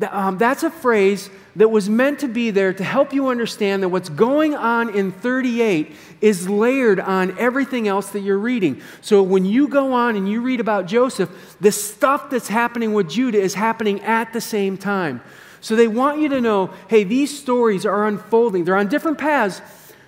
Um, 0.00 0.38
that's 0.38 0.62
a 0.62 0.70
phrase 0.70 1.28
that 1.56 1.68
was 1.68 1.88
meant 1.88 2.20
to 2.20 2.28
be 2.28 2.50
there 2.50 2.72
to 2.72 2.82
help 2.82 3.12
you 3.12 3.28
understand 3.28 3.82
that 3.82 3.90
what's 3.90 4.08
going 4.08 4.54
on 4.54 4.94
in 4.94 5.12
38 5.12 5.94
is 6.22 6.48
layered 6.48 6.98
on 6.98 7.38
everything 7.38 7.86
else 7.86 8.08
that 8.10 8.20
you're 8.20 8.38
reading. 8.38 8.80
So 9.02 9.22
when 9.22 9.44
you 9.44 9.68
go 9.68 9.92
on 9.92 10.16
and 10.16 10.28
you 10.28 10.40
read 10.40 10.60
about 10.60 10.86
Joseph, 10.86 11.56
the 11.60 11.70
stuff 11.70 12.30
that's 12.30 12.48
happening 12.48 12.94
with 12.94 13.10
Judah 13.10 13.38
is 13.38 13.54
happening 13.54 14.00
at 14.00 14.32
the 14.32 14.40
same 14.40 14.78
time. 14.78 15.20
So 15.60 15.76
they 15.76 15.88
want 15.88 16.20
you 16.20 16.28
to 16.30 16.40
know 16.40 16.70
hey, 16.88 17.04
these 17.04 17.38
stories 17.38 17.84
are 17.84 18.06
unfolding. 18.06 18.64
They're 18.64 18.76
on 18.76 18.88
different 18.88 19.18
paths, 19.18 19.60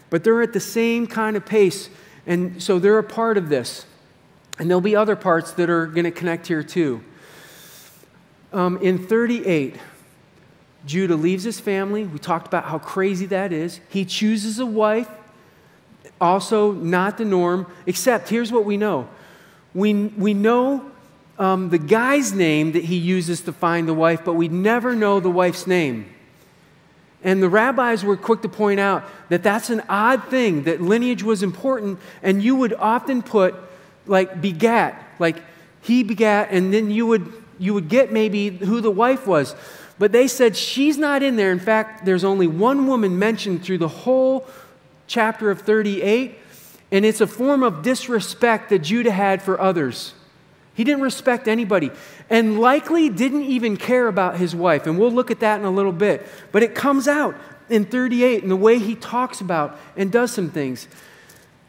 but 0.09 0.25
they're 0.25 0.43
at 0.43 0.55
the 0.55 0.61
same 0.61 1.07
kind 1.07 1.37
of 1.37 1.45
pace. 1.45 1.91
And 2.27 2.63
so 2.63 2.79
they're 2.79 2.99
a 2.99 3.05
part 3.05 3.37
of 3.37 3.51
this. 3.51 3.85
And 4.59 4.71
there'll 4.71 4.81
be 4.81 4.97
other 4.97 5.17
parts 5.17 5.53
that 5.53 5.69
are 5.69 5.87
going 5.87 6.05
to 6.05 6.11
connect 6.11 6.47
here 6.47 6.63
too. 6.63 7.05
Um, 8.55 8.79
in 8.79 9.05
38, 9.05 9.75
Judah 10.87 11.17
leaves 11.17 11.43
his 11.43 11.59
family. 11.59 12.05
We 12.05 12.21
talked 12.21 12.47
about 12.47 12.65
how 12.65 12.79
crazy 12.79 13.27
that 13.27 13.53
is. 13.53 13.81
He 13.89 14.05
chooses 14.05 14.61
a 14.61 14.67
wife, 14.67 15.09
also 16.21 16.71
not 16.71 17.19
the 17.19 17.25
norm, 17.25 17.67
except 17.85 18.29
here's 18.29 18.53
what 18.53 18.65
we 18.65 18.77
know 18.77 19.09
we, 19.75 19.93
we 19.93 20.35
know 20.35 20.89
um, 21.37 21.71
the 21.71 21.79
guy's 21.79 22.33
name 22.33 22.73
that 22.73 22.85
he 22.85 22.95
uses 22.97 23.41
to 23.41 23.53
find 23.53 23.89
the 23.89 23.95
wife, 23.95 24.25
but 24.25 24.35
we 24.35 24.47
never 24.47 24.95
know 24.95 25.19
the 25.19 25.31
wife's 25.31 25.67
name. 25.67 26.07
And 27.25 27.43
the 27.43 27.49
rabbis 27.49 28.05
were 28.05 28.17
quick 28.17 28.43
to 28.43 28.49
point 28.49 28.79
out 28.79 29.03
that 29.31 29.43
that's 29.43 29.69
an 29.69 29.83
odd 29.89 30.29
thing, 30.29 30.63
that 30.63 30.81
lineage 30.81 31.25
was 31.25 31.43
important, 31.43 31.99
and 32.23 32.41
you 32.41 32.55
would 32.55 32.73
often 32.75 33.21
put 33.21 33.57
like 34.07 34.41
begat, 34.41 35.03
like 35.19 35.43
he 35.83 36.05
begat, 36.05 36.51
and 36.53 36.73
then 36.73 36.93
you 36.93 37.09
would 37.09 37.33
you 37.59 37.75
would 37.75 37.89
get 37.89 38.13
maybe 38.13 38.51
who 38.51 38.81
the 38.81 38.91
wife 38.91 39.27
was. 39.27 39.55
But 39.99 40.13
they 40.13 40.27
said 40.27 40.57
she's 40.57 40.99
not 40.99 41.23
in 41.23 41.37
there. 41.37 41.53
In 41.53 41.61
fact, 41.61 42.05
there's 42.05 42.25
only 42.25 42.47
one 42.47 42.87
woman 42.87 43.19
mentioned 43.19 43.65
through 43.65 43.79
the 43.79 43.89
whole 43.89 44.47
chapter 45.07 45.51
of 45.51 45.61
38, 45.63 46.39
and 46.91 47.05
it's 47.05 47.21
a 47.21 47.27
form 47.27 47.63
of 47.63 47.83
disrespect 47.83 48.71
that 48.71 48.81
Judah 48.81 49.13
had 49.13 49.43
for 49.43 49.61
others. 49.61 50.15
He 50.75 50.83
didn't 50.83 51.03
respect 51.03 51.47
anybody 51.47 51.93
and 52.29 52.59
likely 52.59 53.09
didn't 53.09 53.45
even 53.45 53.77
care 53.77 54.09
about 54.09 54.39
his 54.39 54.55
wife. 54.55 54.87
And 54.87 54.99
we'll 54.99 55.13
look 55.13 55.31
at 55.31 55.41
that 55.41 55.61
in 55.61 55.65
a 55.65 55.71
little 55.71 55.93
bit. 55.93 56.27
But 56.51 56.65
it 56.65 56.75
comes 56.75 57.07
out 57.07 57.37
in 57.69 57.85
38 57.85 58.43
in 58.43 58.49
the 58.49 58.57
way 58.57 58.79
he 58.79 58.97
talks 58.97 59.41
about 59.41 59.79
and 59.97 60.11
does 60.11 60.33
some 60.33 60.51
things. 60.51 60.89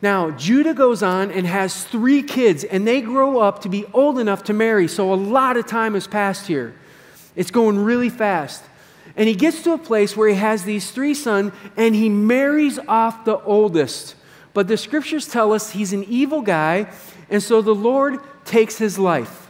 Now, 0.05 0.29
Judah 0.29 0.75
goes 0.75 1.01
on 1.01 1.31
and 1.31 1.47
has 1.47 1.83
three 1.83 2.21
kids, 2.21 2.63
and 2.63 2.87
they 2.87 3.01
grow 3.01 3.39
up 3.39 3.63
to 3.63 3.69
be 3.69 3.85
old 3.91 4.19
enough 4.19 4.43
to 4.43 4.53
marry. 4.53 4.87
So 4.87 5.11
a 5.11 5.15
lot 5.15 5.57
of 5.57 5.65
time 5.65 5.95
has 5.95 6.05
passed 6.05 6.45
here. 6.45 6.75
It's 7.35 7.49
going 7.49 7.83
really 7.83 8.09
fast. 8.09 8.63
And 9.17 9.27
he 9.27 9.33
gets 9.33 9.63
to 9.63 9.73
a 9.73 9.79
place 9.79 10.15
where 10.15 10.29
he 10.29 10.35
has 10.35 10.63
these 10.63 10.91
three 10.91 11.15
sons, 11.15 11.53
and 11.75 11.95
he 11.95 12.07
marries 12.07 12.77
off 12.87 13.25
the 13.25 13.39
oldest. 13.39 14.13
But 14.53 14.67
the 14.67 14.77
scriptures 14.77 15.27
tell 15.27 15.51
us 15.51 15.71
he's 15.71 15.91
an 15.91 16.03
evil 16.03 16.43
guy, 16.43 16.87
and 17.31 17.41
so 17.41 17.63
the 17.63 17.73
Lord 17.73 18.19
takes 18.45 18.77
his 18.77 18.99
life. 18.99 19.49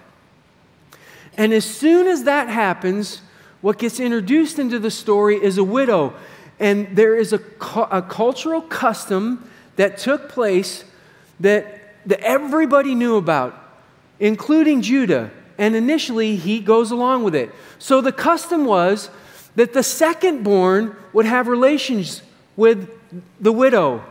And 1.35 1.51
as 1.51 1.65
soon 1.65 2.07
as 2.07 2.23
that 2.23 2.47
happens, 2.47 3.21
what 3.59 3.77
gets 3.77 3.99
introduced 3.99 4.57
into 4.57 4.79
the 4.79 4.89
story 4.89 5.35
is 5.35 5.57
a 5.57 5.65
widow. 5.65 6.13
And 6.61 6.95
there 6.95 7.17
is 7.17 7.33
a, 7.33 7.41
a 7.91 8.01
cultural 8.01 8.61
custom 8.61 9.49
that 9.75 9.97
took 9.97 10.29
place 10.29 10.83
that, 11.39 11.93
that 12.05 12.21
everybody 12.21 12.95
knew 12.95 13.17
about, 13.17 13.55
including 14.19 14.81
Judah. 14.81 15.31
And 15.57 15.75
initially, 15.75 16.35
he 16.35 16.59
goes 16.59 16.91
along 16.91 17.23
with 17.23 17.35
it. 17.35 17.51
So 17.79 18.01
the 18.01 18.11
custom 18.11 18.65
was 18.65 19.09
that 19.55 19.73
the 19.73 19.83
second 19.83 20.43
born 20.43 20.95
would 21.13 21.25
have 21.25 21.47
relations 21.47 22.21
with 22.55 22.89
the 23.39 23.51
widow. 23.51 24.03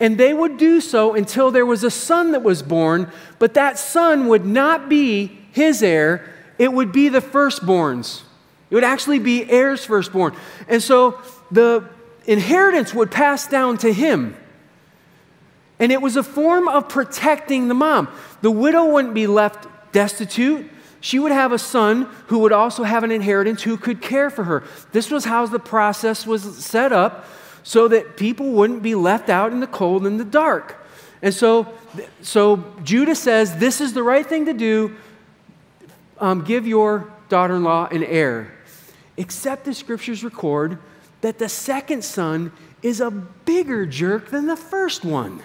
And 0.00 0.18
they 0.18 0.34
would 0.34 0.56
do 0.56 0.80
so 0.80 1.14
until 1.14 1.52
there 1.52 1.66
was 1.66 1.84
a 1.84 1.90
son 1.90 2.32
that 2.32 2.42
was 2.42 2.62
born, 2.62 3.10
but 3.38 3.54
that 3.54 3.78
son 3.78 4.26
would 4.26 4.44
not 4.44 4.88
be 4.88 5.38
his 5.52 5.82
heir, 5.82 6.28
it 6.58 6.72
would 6.72 6.92
be 6.92 7.08
the 7.08 7.20
firstborn's. 7.20 8.24
It 8.70 8.74
would 8.74 8.84
actually 8.84 9.18
be 9.18 9.48
heirs 9.50 9.84
firstborn. 9.84 10.34
And 10.66 10.82
so 10.82 11.20
the 11.50 11.88
inheritance 12.24 12.94
would 12.94 13.10
pass 13.10 13.46
down 13.46 13.78
to 13.78 13.92
him. 13.92 14.36
And 15.82 15.90
it 15.90 16.00
was 16.00 16.14
a 16.14 16.22
form 16.22 16.68
of 16.68 16.88
protecting 16.88 17.66
the 17.66 17.74
mom. 17.74 18.06
The 18.40 18.52
widow 18.52 18.84
wouldn't 18.84 19.14
be 19.14 19.26
left 19.26 19.66
destitute. 19.90 20.70
She 21.00 21.18
would 21.18 21.32
have 21.32 21.50
a 21.50 21.58
son 21.58 22.02
who 22.28 22.38
would 22.38 22.52
also 22.52 22.84
have 22.84 23.02
an 23.02 23.10
inheritance 23.10 23.64
who 23.64 23.76
could 23.76 24.00
care 24.00 24.30
for 24.30 24.44
her. 24.44 24.62
This 24.92 25.10
was 25.10 25.24
how 25.24 25.44
the 25.46 25.58
process 25.58 26.24
was 26.24 26.64
set 26.64 26.92
up 26.92 27.26
so 27.64 27.88
that 27.88 28.16
people 28.16 28.52
wouldn't 28.52 28.84
be 28.84 28.94
left 28.94 29.28
out 29.28 29.50
in 29.50 29.58
the 29.58 29.66
cold 29.66 30.06
and 30.06 30.20
the 30.20 30.24
dark. 30.24 30.86
And 31.20 31.34
so, 31.34 31.66
so 32.20 32.62
Judah 32.84 33.16
says, 33.16 33.56
This 33.56 33.80
is 33.80 33.92
the 33.92 34.04
right 34.04 34.24
thing 34.24 34.44
to 34.44 34.54
do. 34.54 34.94
Um, 36.20 36.44
give 36.44 36.64
your 36.64 37.12
daughter 37.28 37.56
in 37.56 37.64
law 37.64 37.88
an 37.88 38.04
heir. 38.04 38.52
Except 39.16 39.64
the 39.64 39.74
scriptures 39.74 40.22
record 40.22 40.78
that 41.22 41.40
the 41.40 41.48
second 41.48 42.04
son 42.04 42.52
is 42.82 43.00
a 43.00 43.10
bigger 43.10 43.84
jerk 43.84 44.30
than 44.30 44.46
the 44.46 44.56
first 44.56 45.04
one 45.04 45.42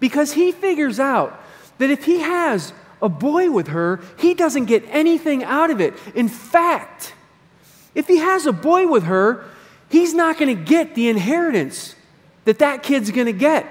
because 0.00 0.32
he 0.32 0.50
figures 0.50 0.98
out 0.98 1.40
that 1.78 1.90
if 1.90 2.04
he 2.04 2.20
has 2.20 2.72
a 3.00 3.08
boy 3.08 3.50
with 3.50 3.68
her, 3.68 4.00
he 4.18 4.34
doesn't 4.34 4.64
get 4.66 4.84
anything 4.88 5.44
out 5.44 5.70
of 5.70 5.80
it. 5.80 5.94
In 6.14 6.28
fact, 6.28 7.14
if 7.94 8.06
he 8.06 8.18
has 8.18 8.46
a 8.46 8.52
boy 8.52 8.86
with 8.86 9.04
her, 9.04 9.44
he's 9.88 10.14
not 10.14 10.38
going 10.38 10.56
to 10.56 10.62
get 10.62 10.94
the 10.94 11.08
inheritance 11.08 11.94
that 12.44 12.58
that 12.58 12.82
kid's 12.82 13.10
going 13.10 13.26
to 13.26 13.32
get. 13.32 13.66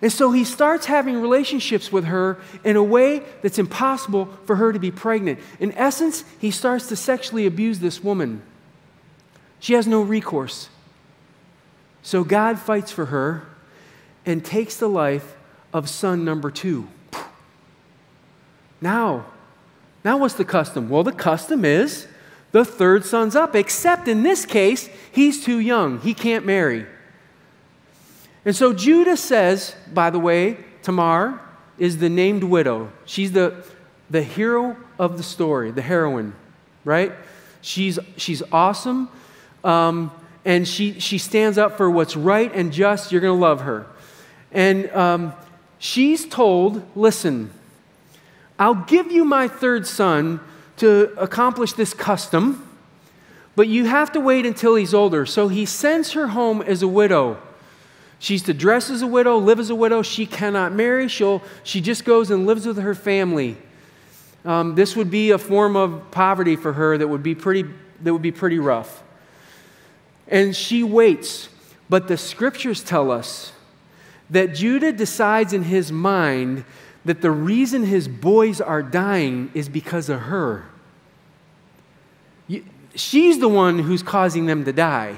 And 0.00 0.12
so 0.12 0.30
he 0.30 0.44
starts 0.44 0.86
having 0.86 1.20
relationships 1.20 1.90
with 1.90 2.04
her 2.04 2.38
in 2.62 2.76
a 2.76 2.82
way 2.82 3.22
that's 3.42 3.58
impossible 3.58 4.26
for 4.44 4.56
her 4.56 4.72
to 4.72 4.78
be 4.78 4.90
pregnant. 4.90 5.40
In 5.58 5.72
essence, 5.72 6.24
he 6.38 6.50
starts 6.50 6.86
to 6.88 6.96
sexually 6.96 7.46
abuse 7.46 7.80
this 7.80 8.02
woman. 8.02 8.42
She 9.58 9.72
has 9.72 9.88
no 9.88 10.02
recourse. 10.02 10.68
So 12.02 12.22
God 12.22 12.60
fights 12.60 12.92
for 12.92 13.06
her 13.06 13.48
and 14.28 14.44
takes 14.44 14.76
the 14.76 14.88
life 14.88 15.36
of 15.72 15.88
son 15.88 16.24
number 16.24 16.50
two. 16.50 16.88
Now, 18.80 19.26
now 20.04 20.18
what's 20.18 20.34
the 20.34 20.44
custom? 20.44 20.88
Well, 20.88 21.02
the 21.02 21.12
custom 21.12 21.64
is 21.64 22.06
the 22.52 22.64
third 22.64 23.04
son's 23.04 23.36
up, 23.36 23.54
except 23.54 24.08
in 24.08 24.22
this 24.22 24.46
case, 24.46 24.88
he's 25.12 25.44
too 25.44 25.58
young. 25.58 26.00
He 26.00 26.14
can't 26.14 26.46
marry. 26.46 26.86
And 28.44 28.56
so 28.56 28.72
Judah 28.72 29.16
says, 29.16 29.74
by 29.92 30.10
the 30.10 30.18
way, 30.18 30.56
Tamar 30.82 31.40
is 31.78 31.98
the 31.98 32.08
named 32.08 32.44
widow. 32.44 32.90
She's 33.04 33.32
the, 33.32 33.64
the 34.08 34.22
hero 34.22 34.76
of 34.98 35.16
the 35.16 35.22
story, 35.22 35.70
the 35.70 35.82
heroine, 35.82 36.34
right? 36.84 37.12
She's, 37.60 37.98
she's 38.16 38.42
awesome, 38.50 39.10
um, 39.64 40.10
and 40.44 40.66
she, 40.66 40.98
she 41.00 41.18
stands 41.18 41.58
up 41.58 41.76
for 41.76 41.90
what's 41.90 42.16
right 42.16 42.50
and 42.54 42.72
just. 42.72 43.12
You're 43.12 43.20
going 43.20 43.36
to 43.36 43.40
love 43.40 43.62
her. 43.62 43.86
And 44.52 44.90
um, 44.90 45.32
she's 45.78 46.26
told, 46.26 46.82
Listen, 46.96 47.50
I'll 48.58 48.74
give 48.74 49.12
you 49.12 49.24
my 49.24 49.48
third 49.48 49.86
son 49.86 50.40
to 50.78 51.12
accomplish 51.18 51.72
this 51.72 51.94
custom, 51.94 52.68
but 53.54 53.68
you 53.68 53.84
have 53.84 54.12
to 54.12 54.20
wait 54.20 54.46
until 54.46 54.74
he's 54.74 54.94
older. 54.94 55.26
So 55.26 55.48
he 55.48 55.64
sends 55.64 56.12
her 56.12 56.28
home 56.28 56.62
as 56.62 56.82
a 56.82 56.88
widow. 56.88 57.38
She's 58.20 58.42
to 58.44 58.54
dress 58.54 58.90
as 58.90 59.02
a 59.02 59.06
widow, 59.06 59.38
live 59.38 59.60
as 59.60 59.70
a 59.70 59.74
widow. 59.74 60.02
She 60.02 60.26
cannot 60.26 60.72
marry. 60.72 61.08
She'll, 61.08 61.42
she 61.62 61.80
just 61.80 62.04
goes 62.04 62.30
and 62.30 62.46
lives 62.46 62.66
with 62.66 62.78
her 62.78 62.94
family. 62.94 63.56
Um, 64.44 64.74
this 64.74 64.96
would 64.96 65.10
be 65.10 65.30
a 65.30 65.38
form 65.38 65.76
of 65.76 66.10
poverty 66.10 66.56
for 66.56 66.72
her 66.72 66.98
that 66.98 67.06
would 67.06 67.22
be 67.22 67.34
pretty, 67.34 67.64
that 68.02 68.12
would 68.12 68.22
be 68.22 68.32
pretty 68.32 68.58
rough. 68.58 69.02
And 70.26 70.54
she 70.54 70.82
waits. 70.82 71.48
But 71.88 72.08
the 72.08 72.16
scriptures 72.16 72.82
tell 72.82 73.10
us 73.10 73.52
that 74.30 74.54
Judah 74.54 74.92
decides 74.92 75.52
in 75.52 75.62
his 75.64 75.90
mind 75.90 76.64
that 77.04 77.22
the 77.22 77.30
reason 77.30 77.84
his 77.84 78.08
boys 78.08 78.60
are 78.60 78.82
dying 78.82 79.50
is 79.54 79.68
because 79.68 80.08
of 80.08 80.20
her. 80.22 80.66
She's 82.94 83.38
the 83.38 83.48
one 83.48 83.78
who's 83.78 84.02
causing 84.02 84.46
them 84.46 84.64
to 84.64 84.72
die. 84.72 85.16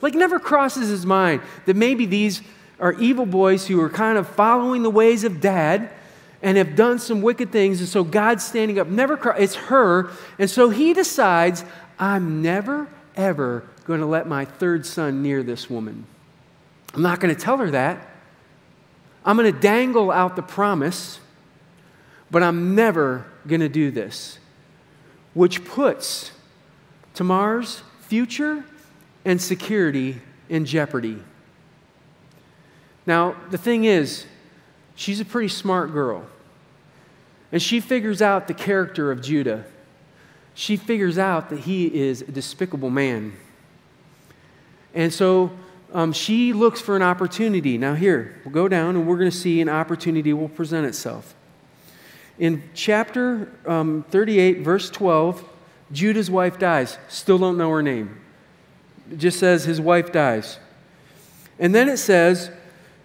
Like, 0.00 0.14
never 0.14 0.38
crosses 0.38 0.88
his 0.88 1.06
mind 1.06 1.40
that 1.66 1.76
maybe 1.76 2.04
these 2.04 2.42
are 2.80 2.92
evil 2.94 3.24
boys 3.24 3.66
who 3.66 3.80
are 3.80 3.88
kind 3.88 4.18
of 4.18 4.28
following 4.28 4.82
the 4.82 4.90
ways 4.90 5.24
of 5.24 5.40
dad 5.40 5.90
and 6.42 6.58
have 6.58 6.76
done 6.76 6.98
some 6.98 7.22
wicked 7.22 7.50
things. 7.50 7.80
And 7.80 7.88
so 7.88 8.04
God's 8.04 8.44
standing 8.44 8.78
up. 8.78 8.88
Never, 8.88 9.16
cro- 9.16 9.36
it's 9.36 9.54
her. 9.54 10.10
And 10.38 10.50
so 10.50 10.68
he 10.68 10.92
decides, 10.92 11.64
I'm 11.98 12.42
never, 12.42 12.88
ever 13.16 13.64
going 13.86 14.00
to 14.00 14.06
let 14.06 14.26
my 14.26 14.44
third 14.44 14.84
son 14.84 15.22
near 15.22 15.42
this 15.42 15.70
woman. 15.70 16.04
I'm 16.92 17.02
not 17.02 17.20
going 17.20 17.34
to 17.34 17.40
tell 17.40 17.56
her 17.58 17.70
that. 17.70 18.13
I'm 19.24 19.36
going 19.36 19.52
to 19.52 19.58
dangle 19.58 20.10
out 20.10 20.36
the 20.36 20.42
promise, 20.42 21.18
but 22.30 22.42
I'm 22.42 22.74
never 22.74 23.24
going 23.46 23.60
to 23.60 23.68
do 23.68 23.90
this. 23.90 24.38
Which 25.32 25.64
puts 25.64 26.32
Tamar's 27.14 27.82
future 28.00 28.64
and 29.24 29.40
security 29.40 30.20
in 30.48 30.64
jeopardy. 30.64 31.18
Now, 33.06 33.36
the 33.50 33.58
thing 33.58 33.84
is, 33.84 34.26
she's 34.94 35.20
a 35.20 35.24
pretty 35.24 35.48
smart 35.48 35.92
girl. 35.92 36.24
And 37.50 37.62
she 37.62 37.80
figures 37.80 38.20
out 38.20 38.48
the 38.48 38.54
character 38.54 39.10
of 39.10 39.22
Judah. 39.22 39.64
She 40.54 40.76
figures 40.76 41.18
out 41.18 41.50
that 41.50 41.60
he 41.60 41.86
is 41.86 42.22
a 42.22 42.30
despicable 42.30 42.90
man. 42.90 43.32
And 44.94 45.12
so 45.12 45.50
um, 45.94 46.12
she 46.12 46.52
looks 46.52 46.80
for 46.80 46.96
an 46.96 47.02
opportunity. 47.02 47.78
Now, 47.78 47.94
here, 47.94 48.40
we'll 48.44 48.52
go 48.52 48.66
down 48.66 48.96
and 48.96 49.06
we're 49.06 49.16
going 49.16 49.30
to 49.30 49.36
see 49.36 49.60
an 49.60 49.68
opportunity 49.68 50.32
will 50.32 50.48
present 50.48 50.86
itself. 50.86 51.34
In 52.36 52.64
chapter 52.74 53.52
um, 53.64 54.04
38, 54.10 54.62
verse 54.62 54.90
12, 54.90 55.48
Judah's 55.92 56.28
wife 56.28 56.58
dies. 56.58 56.98
Still 57.08 57.38
don't 57.38 57.56
know 57.56 57.70
her 57.70 57.82
name. 57.82 58.20
It 59.12 59.18
just 59.18 59.38
says 59.38 59.64
his 59.64 59.80
wife 59.80 60.10
dies. 60.10 60.58
And 61.60 61.72
then 61.72 61.88
it 61.88 61.98
says, 61.98 62.50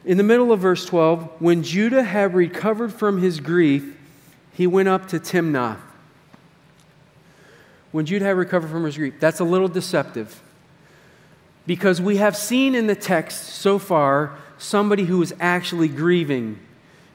in 0.04 0.18
the 0.18 0.24
middle 0.24 0.52
of 0.52 0.60
verse 0.60 0.84
12, 0.86 1.40
when 1.40 1.62
Judah 1.62 2.02
had 2.02 2.34
recovered 2.34 2.92
from 2.92 3.22
his 3.22 3.40
grief, 3.40 3.96
he 4.52 4.66
went 4.66 4.88
up 4.88 5.08
to 5.10 5.20
Timnah. 5.20 5.78
When 7.92 8.08
Judah 8.08 8.26
had 8.26 8.36
recovered 8.38 8.70
from 8.70 8.86
his 8.86 8.98
grief, 8.98 9.16
that's 9.20 9.40
a 9.40 9.44
little 9.44 9.68
deceptive. 9.68 10.42
Because 11.70 12.02
we 12.02 12.18
have 12.18 12.36
seen 12.36 12.74
in 12.74 12.88
the 12.88 12.96
text 12.96 13.44
so 13.46 13.78
far 13.78 14.36
somebody 14.58 15.04
who 15.04 15.22
is 15.22 15.36
actually 15.40 15.88
grieving. 15.88 16.58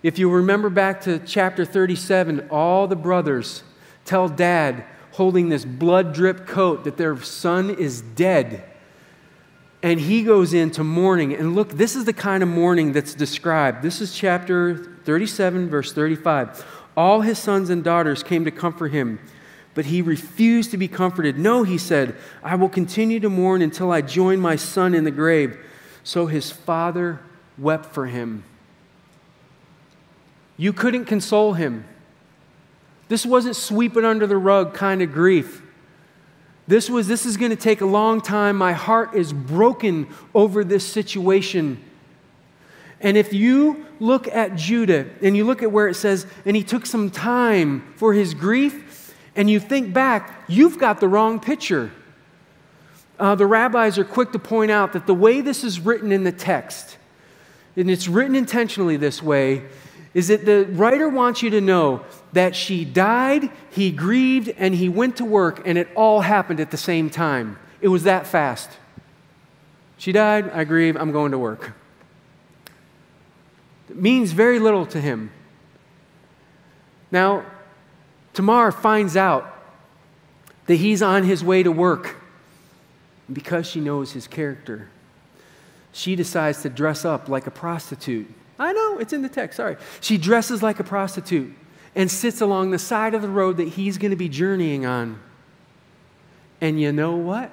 If 0.04 0.16
you 0.16 0.30
remember 0.30 0.70
back 0.70 1.00
to 1.02 1.18
chapter 1.18 1.64
37, 1.64 2.50
all 2.52 2.87
the 2.87 2.94
brothers 2.94 3.64
tell 4.04 4.28
dad, 4.28 4.84
holding 5.11 5.49
this 5.49 5.64
blood 5.64 6.14
drip 6.14 6.46
coat, 6.46 6.84
that 6.84 6.96
their 6.96 7.20
son 7.20 7.68
is 7.68 8.00
dead 8.00 8.62
and 9.82 9.99
he 9.99 10.23
goes 10.23 10.54
into 10.54 10.84
mourning. 10.84 11.34
And 11.34 11.56
look, 11.56 11.71
this 11.71 11.97
is 11.97 12.04
the 12.04 12.12
kind 12.12 12.40
of 12.40 12.49
mourning 12.49 12.93
that's 12.93 13.12
described. 13.12 13.82
This 13.82 14.00
is 14.00 14.14
chapter 14.14 14.76
37, 15.02 15.69
verse 15.69 15.93
35. 15.93 16.64
All 16.97 17.23
his 17.23 17.40
sons 17.40 17.71
and 17.71 17.82
daughters 17.82 18.23
came 18.23 18.45
to 18.45 18.52
comfort 18.52 18.93
him, 18.93 19.19
but 19.75 19.87
he 19.87 20.00
refused 20.00 20.71
to 20.71 20.76
be 20.76 20.89
comforted. 20.89 21.39
No, 21.39 21.65
he 21.65 21.78
said, 21.78 22.17
I 22.43 22.54
will 22.54 22.69
continue 22.69 23.21
to 23.21 23.28
mourn 23.28 23.60
until 23.60 23.91
I 23.91 24.00
join 24.00 24.41
my 24.41 24.56
son 24.56 24.95
in 24.95 25.04
the 25.04 25.10
grave. 25.10 25.58
So 26.04 26.26
his 26.26 26.50
father 26.50 27.21
wept 27.58 27.87
for 27.87 28.06
him. 28.06 28.45
You 30.56 30.73
couldn't 30.73 31.06
console 31.06 31.54
him. 31.54 31.84
This 33.08 33.26
wasn't 33.26 33.56
sweep 33.56 33.97
it 33.97 34.04
under 34.04 34.26
the 34.26 34.37
rug 34.37 34.75
kind 34.75 35.02
of 35.02 35.13
grief. 35.13 35.63
This 36.67 36.89
was 36.89 37.06
this 37.08 37.26
is 37.26 37.37
going 37.37 37.50
to 37.50 37.56
take 37.56 37.80
a 37.80 37.87
long 37.87 38.21
time. 38.21 38.56
My 38.56 38.73
heart 38.73 39.15
is 39.15 39.32
broken 39.32 40.08
over 40.34 40.65
this 40.65 40.87
situation. 40.87 41.82
And 43.00 43.19
if 43.19 43.34
you 43.34 43.84
look 44.00 44.28
at 44.28 44.56
Judah 44.56 45.06
and 45.21 45.37
you 45.37 45.45
look 45.45 45.63
at 45.63 45.71
where 45.71 45.89
it 45.89 45.95
says, 45.95 46.26
and 46.47 46.56
he 46.56 46.63
took 46.63 46.87
some 46.87 47.10
time 47.10 47.93
for 47.97 48.15
his 48.15 48.32
grief, 48.32 48.83
and 49.36 49.50
you 49.50 49.60
think 49.60 49.92
back, 49.92 50.44
you've 50.49 50.78
got 50.78 51.00
the 51.00 51.08
wrong 51.08 51.40
picture. 51.40 51.90
Uh, 53.18 53.34
the 53.34 53.47
rabbis 53.47 53.99
are 53.99 54.04
quick 54.04 54.32
to 54.32 54.38
point 54.38 54.70
out 54.70 54.92
that 54.92 55.06
the 55.06 55.14
way 55.14 55.40
this 55.40 55.64
is 55.64 55.80
written 55.80 56.12
in 56.12 56.25
the 56.25 56.32
text, 56.32 56.97
and 57.76 57.90
it's 57.90 58.08
written 58.08 58.34
intentionally 58.34 58.97
this 58.97 59.23
way, 59.23 59.62
is 60.14 60.28
that 60.28 60.44
the 60.44 60.64
writer 60.70 61.08
wants 61.08 61.42
you 61.42 61.50
to 61.50 61.60
know 61.60 62.04
that 62.32 62.54
she 62.54 62.84
died, 62.84 63.50
he 63.70 63.90
grieved, 63.90 64.49
and 64.56 64.75
he 64.75 64.88
went 64.88 65.16
to 65.16 65.25
work, 65.25 65.62
and 65.66 65.76
it 65.76 65.88
all 65.94 66.20
happened 66.20 66.60
at 66.60 66.70
the 66.70 66.76
same 66.76 67.10
time. 67.10 67.58
It 67.80 67.88
was 67.88 68.04
that 68.04 68.26
fast. 68.26 68.70
She 69.99 70.12
died, 70.12 70.50
I 70.50 70.64
grieve, 70.64 70.97
I'm 70.97 71.12
going 71.12 71.32
to 71.32 71.38
work. 71.38 71.73
It 73.88 73.97
means 73.97 74.32
very 74.32 74.58
little 74.58 74.86
to 74.86 75.00
him. 75.00 75.30
Now, 77.10 77.44
Tamar 78.34 78.70
finds 78.73 79.16
out 79.16 79.50
that 80.66 80.76
he's 80.76 81.02
on 81.02 81.25
his 81.25 81.42
way 81.42 81.62
to 81.62 81.73
work. 81.73 82.16
Because 83.32 83.66
she 83.66 83.80
knows 83.80 84.12
his 84.12 84.26
character, 84.26 84.90
she 85.92 86.14
decides 86.14 86.60
to 86.60 86.68
dress 86.68 87.06
up 87.06 87.26
like 87.30 87.47
a 87.47 87.50
prostitute 87.50 88.30
I 88.58 88.73
know, 88.73 88.99
it's 88.99 89.12
in 89.12 89.23
the 89.23 89.28
text, 89.28 89.56
sorry. 89.56 89.76
She 90.00 90.18
dresses 90.18 90.62
like 90.62 90.78
a 90.78 90.84
prostitute 90.84 91.54
and 91.94 92.10
sits 92.10 92.40
along 92.40 92.70
the 92.70 92.78
side 92.78 93.14
of 93.14 93.23
the 93.23 93.28
road 93.28 93.56
that 93.56 93.68
he's 93.68 93.99
going 93.99 94.10
to 94.10 94.16
be 94.16 94.28
journeying 94.28 94.86
on. 94.86 95.18
And 96.60 96.80
you 96.80 96.92
know 96.92 97.16
what? 97.16 97.50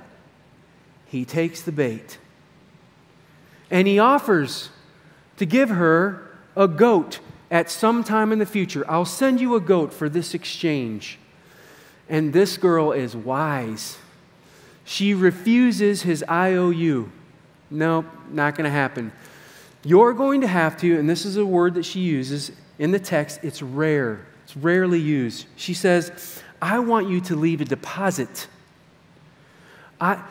He 1.06 1.26
takes 1.26 1.62
the 1.62 1.72
bait. 1.72 2.18
And 3.70 3.88
he 3.88 4.00
offers 4.00 4.70
to 5.38 5.46
give 5.46 5.70
her 5.70 6.30
a 6.56 6.68
goat 6.68 7.20
at 7.52 7.70
some 7.70 8.04
time 8.04 8.32
in 8.32 8.40
the 8.40 8.46
future. 8.46 8.84
I'll 8.90 9.06
send 9.06 9.42
you 9.42 9.56
a 9.56 9.60
goat 9.60 9.94
for 9.94 10.08
this 10.08 10.34
exchange. 10.34 11.20
And 12.10 12.34
this 12.34 12.58
girl 12.58 12.94
is 12.94 13.16
wise. 13.16 13.98
She 14.86 15.14
refuses 15.14 16.02
his 16.02 16.24
IOU. 16.30 17.12
Nope, 17.70 18.06
not 18.32 18.56
going 18.56 18.66
to 18.66 18.72
happen. 18.72 19.12
You're 19.84 20.14
going 20.14 20.42
to 20.42 20.48
have 20.48 20.78
to, 20.78 20.98
and 20.98 21.10
this 21.10 21.26
is 21.26 21.38
a 21.38 21.46
word 21.46 21.76
that 21.76 21.84
she 21.84 22.00
uses 22.00 22.52
in 22.80 22.92
the 22.92 23.00
text, 23.00 23.40
it's 23.44 23.62
rare, 23.62 24.26
it's 24.44 24.58
rarely 24.58 25.00
used. 25.00 25.46
She 25.56 25.74
says, 25.74 26.42
I 26.62 26.80
want 26.80 27.10
you 27.10 27.22
to 27.22 27.36
leave 27.36 27.62
a 27.62 27.66
deposit. 27.66 28.48
I, 30.00 30.24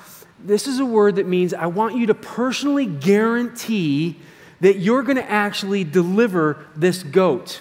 this 0.42 0.66
is 0.66 0.80
a 0.80 0.84
word 0.84 1.16
that 1.16 1.26
means 1.26 1.54
I 1.54 1.66
want 1.66 1.96
you 1.96 2.06
to 2.06 2.14
personally 2.14 2.86
guarantee 2.86 4.18
that 4.60 4.78
you're 4.78 5.02
going 5.02 5.16
to 5.16 5.30
actually 5.30 5.84
deliver 5.84 6.64
this 6.76 7.02
goat. 7.02 7.60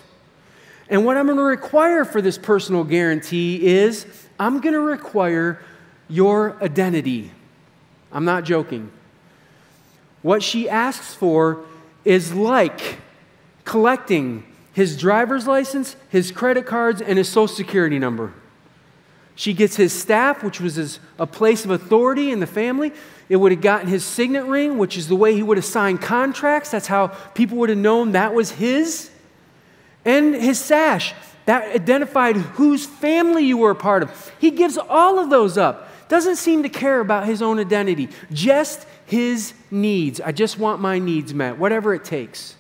And 0.90 1.06
what 1.06 1.18
I'm 1.18 1.26
going 1.26 1.38
to 1.38 1.44
require 1.44 2.04
for 2.04 2.22
this 2.22 2.38
personal 2.38 2.84
guarantee 2.84 3.66
is 3.66 4.06
I'm 4.40 4.60
going 4.60 4.74
to 4.74 4.82
require 4.82 5.64
your 6.10 6.62
identity. 6.62 7.32
I'm 8.12 8.26
not 8.26 8.44
joking. 8.44 8.92
What 10.22 10.44
she 10.44 10.68
asks 10.68 11.14
for 11.14 11.64
is 12.04 12.34
like 12.34 12.98
collecting 13.64 14.44
his 14.74 14.98
driver's 14.98 15.46
license, 15.46 15.96
his 16.10 16.32
credit 16.32 16.66
cards, 16.66 17.02
and 17.02 17.18
his 17.18 17.30
social 17.30 17.56
security 17.56 18.00
number. 18.00 18.34
She 19.40 19.54
gets 19.54 19.78
his 19.78 19.98
staff, 19.98 20.44
which 20.44 20.60
was 20.60 20.76
his, 20.76 21.00
a 21.18 21.26
place 21.26 21.64
of 21.64 21.72
authority 21.72 22.30
in 22.30 22.42
the 22.42 22.46
family. 22.46 22.92
It 23.30 23.38
would 23.38 23.54
have 23.54 23.62
gotten 23.62 23.88
his 23.88 24.04
signet 24.04 24.44
ring, 24.44 24.78
which 24.78 24.98
is 24.98 25.08
the 25.08 25.16
way 25.16 25.34
he 25.34 25.42
would 25.42 25.56
have 25.56 25.64
signed 25.64 26.02
contracts. 26.02 26.72
That's 26.72 26.88
how 26.88 27.08
people 27.08 27.58
would 27.60 27.70
have 27.70 27.78
known 27.78 28.12
that 28.12 28.34
was 28.34 28.52
his. 28.52 29.10
And 30.04 30.36
his 30.36 30.60
sash, 30.60 31.14
that 31.46 31.74
identified 31.74 32.36
whose 32.36 32.86
family 32.86 33.46
you 33.46 33.58
were 33.58 33.72
a 33.72 33.76
part 33.76 34.04
of. 34.04 34.32
He 34.40 34.52
gives 34.52 34.78
all 34.78 35.20
of 35.20 35.30
those 35.30 35.58
up. 35.58 35.90
Doesn't 36.10 36.36
seem 36.36 36.64
to 36.64 36.70
care 36.70 37.00
about 37.00 37.26
his 37.26 37.42
own 37.42 37.60
identity, 37.60 38.10
just 38.34 38.86
his 39.06 39.54
needs. 39.72 40.20
I 40.20 40.34
just 40.34 40.60
want 40.60 40.82
my 40.82 41.00
needs 41.00 41.34
met, 41.34 41.58
whatever 41.58 41.94
it 41.94 42.04
takes. 42.04 42.58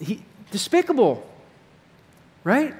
He, 0.00 0.24
despicable, 0.50 1.24
right? 2.42 2.74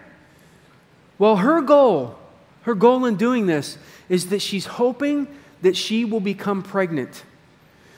Well, 1.17 1.37
her 1.37 1.61
goal 1.61 2.17
Her 2.63 2.75
goal 2.75 3.05
in 3.07 3.17
doing 3.17 3.47
this 3.47 3.79
is 4.09 4.29
that 4.29 4.43
she's 4.43 4.67
hoping 4.67 5.27
that 5.63 5.77
she 5.77 6.05
will 6.05 6.21
become 6.21 6.63
pregnant, 6.63 7.25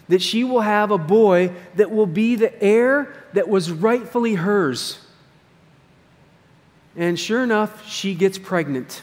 that 0.08 0.22
she 0.22 0.44
will 0.44 0.60
have 0.60 0.90
a 0.90 0.98
boy 0.98 1.52
that 1.76 1.90
will 1.90 2.06
be 2.06 2.36
the 2.36 2.62
heir 2.62 3.14
that 3.32 3.48
was 3.48 3.70
rightfully 3.70 4.34
hers. 4.34 4.98
And 6.96 7.18
sure 7.18 7.42
enough, 7.42 7.88
she 7.88 8.14
gets 8.14 8.38
pregnant. 8.38 9.02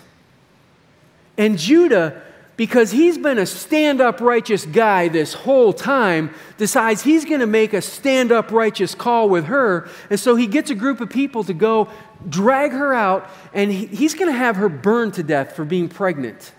And 1.37 1.57
Judah, 1.57 2.21
because 2.57 2.91
he's 2.91 3.17
been 3.17 3.37
a 3.37 3.45
stand 3.45 4.01
up 4.01 4.19
righteous 4.19 4.65
guy 4.65 5.07
this 5.07 5.33
whole 5.33 5.71
time, 5.71 6.33
decides 6.57 7.01
he's 7.01 7.23
going 7.23 7.39
to 7.39 7.47
make 7.47 7.73
a 7.73 7.81
stand 7.81 8.31
up 8.31 8.51
righteous 8.51 8.93
call 8.93 9.29
with 9.29 9.45
her. 9.45 9.87
And 10.09 10.19
so 10.19 10.35
he 10.35 10.45
gets 10.45 10.69
a 10.69 10.75
group 10.75 10.99
of 10.99 11.09
people 11.09 11.43
to 11.45 11.53
go 11.53 11.89
drag 12.27 12.71
her 12.71 12.93
out, 12.93 13.29
and 13.53 13.71
he's 13.71 14.13
going 14.13 14.31
to 14.31 14.37
have 14.37 14.57
her 14.57 14.69
burned 14.69 15.13
to 15.15 15.23
death 15.23 15.55
for 15.55 15.63
being 15.63 15.87
pregnant. 15.87 16.53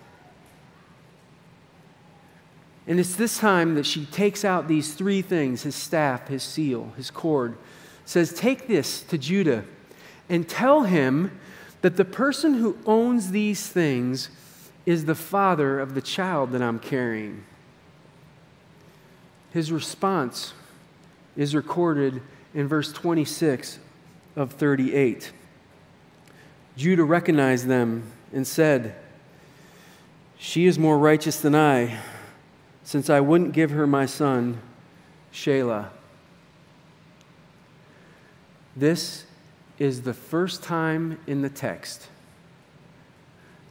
And 2.86 2.98
it's 2.98 3.14
this 3.14 3.38
time 3.38 3.74
that 3.74 3.86
she 3.86 4.06
takes 4.06 4.44
out 4.44 4.66
these 4.66 4.94
three 4.94 5.22
things 5.22 5.62
his 5.62 5.74
staff, 5.74 6.28
his 6.28 6.42
seal, 6.42 6.92
his 6.96 7.10
cord. 7.10 7.56
Says, 8.04 8.32
Take 8.32 8.66
this 8.66 9.02
to 9.04 9.18
Judah 9.18 9.64
and 10.28 10.48
tell 10.48 10.82
him 10.82 11.38
that 11.82 11.96
the 11.96 12.04
person 12.04 12.54
who 12.54 12.76
owns 12.86 13.30
these 13.30 13.66
things 13.68 14.30
is 14.86 15.04
the 15.04 15.14
father 15.14 15.78
of 15.78 15.94
the 15.94 16.00
child 16.00 16.52
that 16.52 16.62
I'm 16.62 16.78
carrying. 16.78 17.44
His 19.52 19.70
response 19.70 20.52
is 21.36 21.54
recorded 21.54 22.22
in 22.54 22.66
verse 22.66 22.92
26 22.92 23.78
of 24.36 24.52
38. 24.52 25.32
Judah 26.80 27.04
recognized 27.04 27.66
them 27.66 28.04
and 28.32 28.46
said, 28.46 28.94
She 30.38 30.64
is 30.64 30.78
more 30.78 30.98
righteous 30.98 31.38
than 31.38 31.54
I, 31.54 31.98
since 32.84 33.10
I 33.10 33.20
wouldn't 33.20 33.52
give 33.52 33.70
her 33.72 33.86
my 33.86 34.06
son, 34.06 34.62
Shelah. 35.30 35.90
This 38.74 39.26
is 39.78 40.02
the 40.02 40.14
first 40.14 40.62
time 40.62 41.18
in 41.26 41.42
the 41.42 41.50
text 41.50 42.08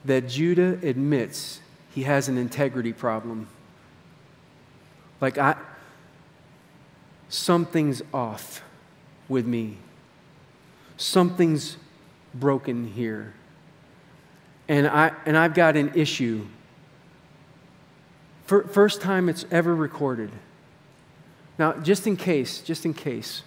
that 0.05 0.29
Judah 0.29 0.77
admits 0.83 1.61
he 1.95 2.03
has 2.03 2.27
an 2.27 2.37
integrity 2.37 2.93
problem. 2.93 3.47
Like, 5.19 5.39
I, 5.39 5.55
something's 7.27 8.03
off 8.13 8.61
with 9.27 9.47
me. 9.47 9.77
Something's 10.95 11.77
broken 12.33 12.87
here. 12.87 13.33
And, 14.67 14.87
I, 14.87 15.11
and 15.25 15.37
I've 15.37 15.53
got 15.53 15.75
an 15.75 15.93
issue. 15.95 16.45
First 18.45 19.01
time 19.01 19.29
it's 19.29 19.45
ever 19.51 19.75
recorded. 19.75 20.31
Now, 21.57 21.73
just 21.73 22.07
in 22.07 22.15
case, 22.15 22.61
just 22.61 22.85
in 22.85 22.93
case, 22.93 23.43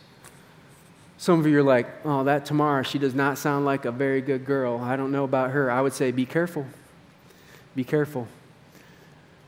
some 1.18 1.40
of 1.40 1.47
you 1.47 1.59
are 1.59 1.62
like, 1.62 1.87
oh, 2.05 2.25
that 2.25 2.45
Tamara, 2.45 2.85
she 2.85 2.99
does 2.99 3.14
not 3.14 3.38
sound 3.38 3.64
like 3.64 3.85
a 3.85 3.92
very 3.92 4.21
good 4.21 4.45
girl. 4.45 4.79
I 4.79 4.97
don't 4.97 5.12
know 5.12 5.25
about 5.25 5.53
her. 5.53 5.71
I 5.71 5.81
would 5.81 5.92
say, 5.92 6.11
be 6.11 6.27
careful. 6.27 6.66
Be 7.75 7.85
careful. 7.85 8.27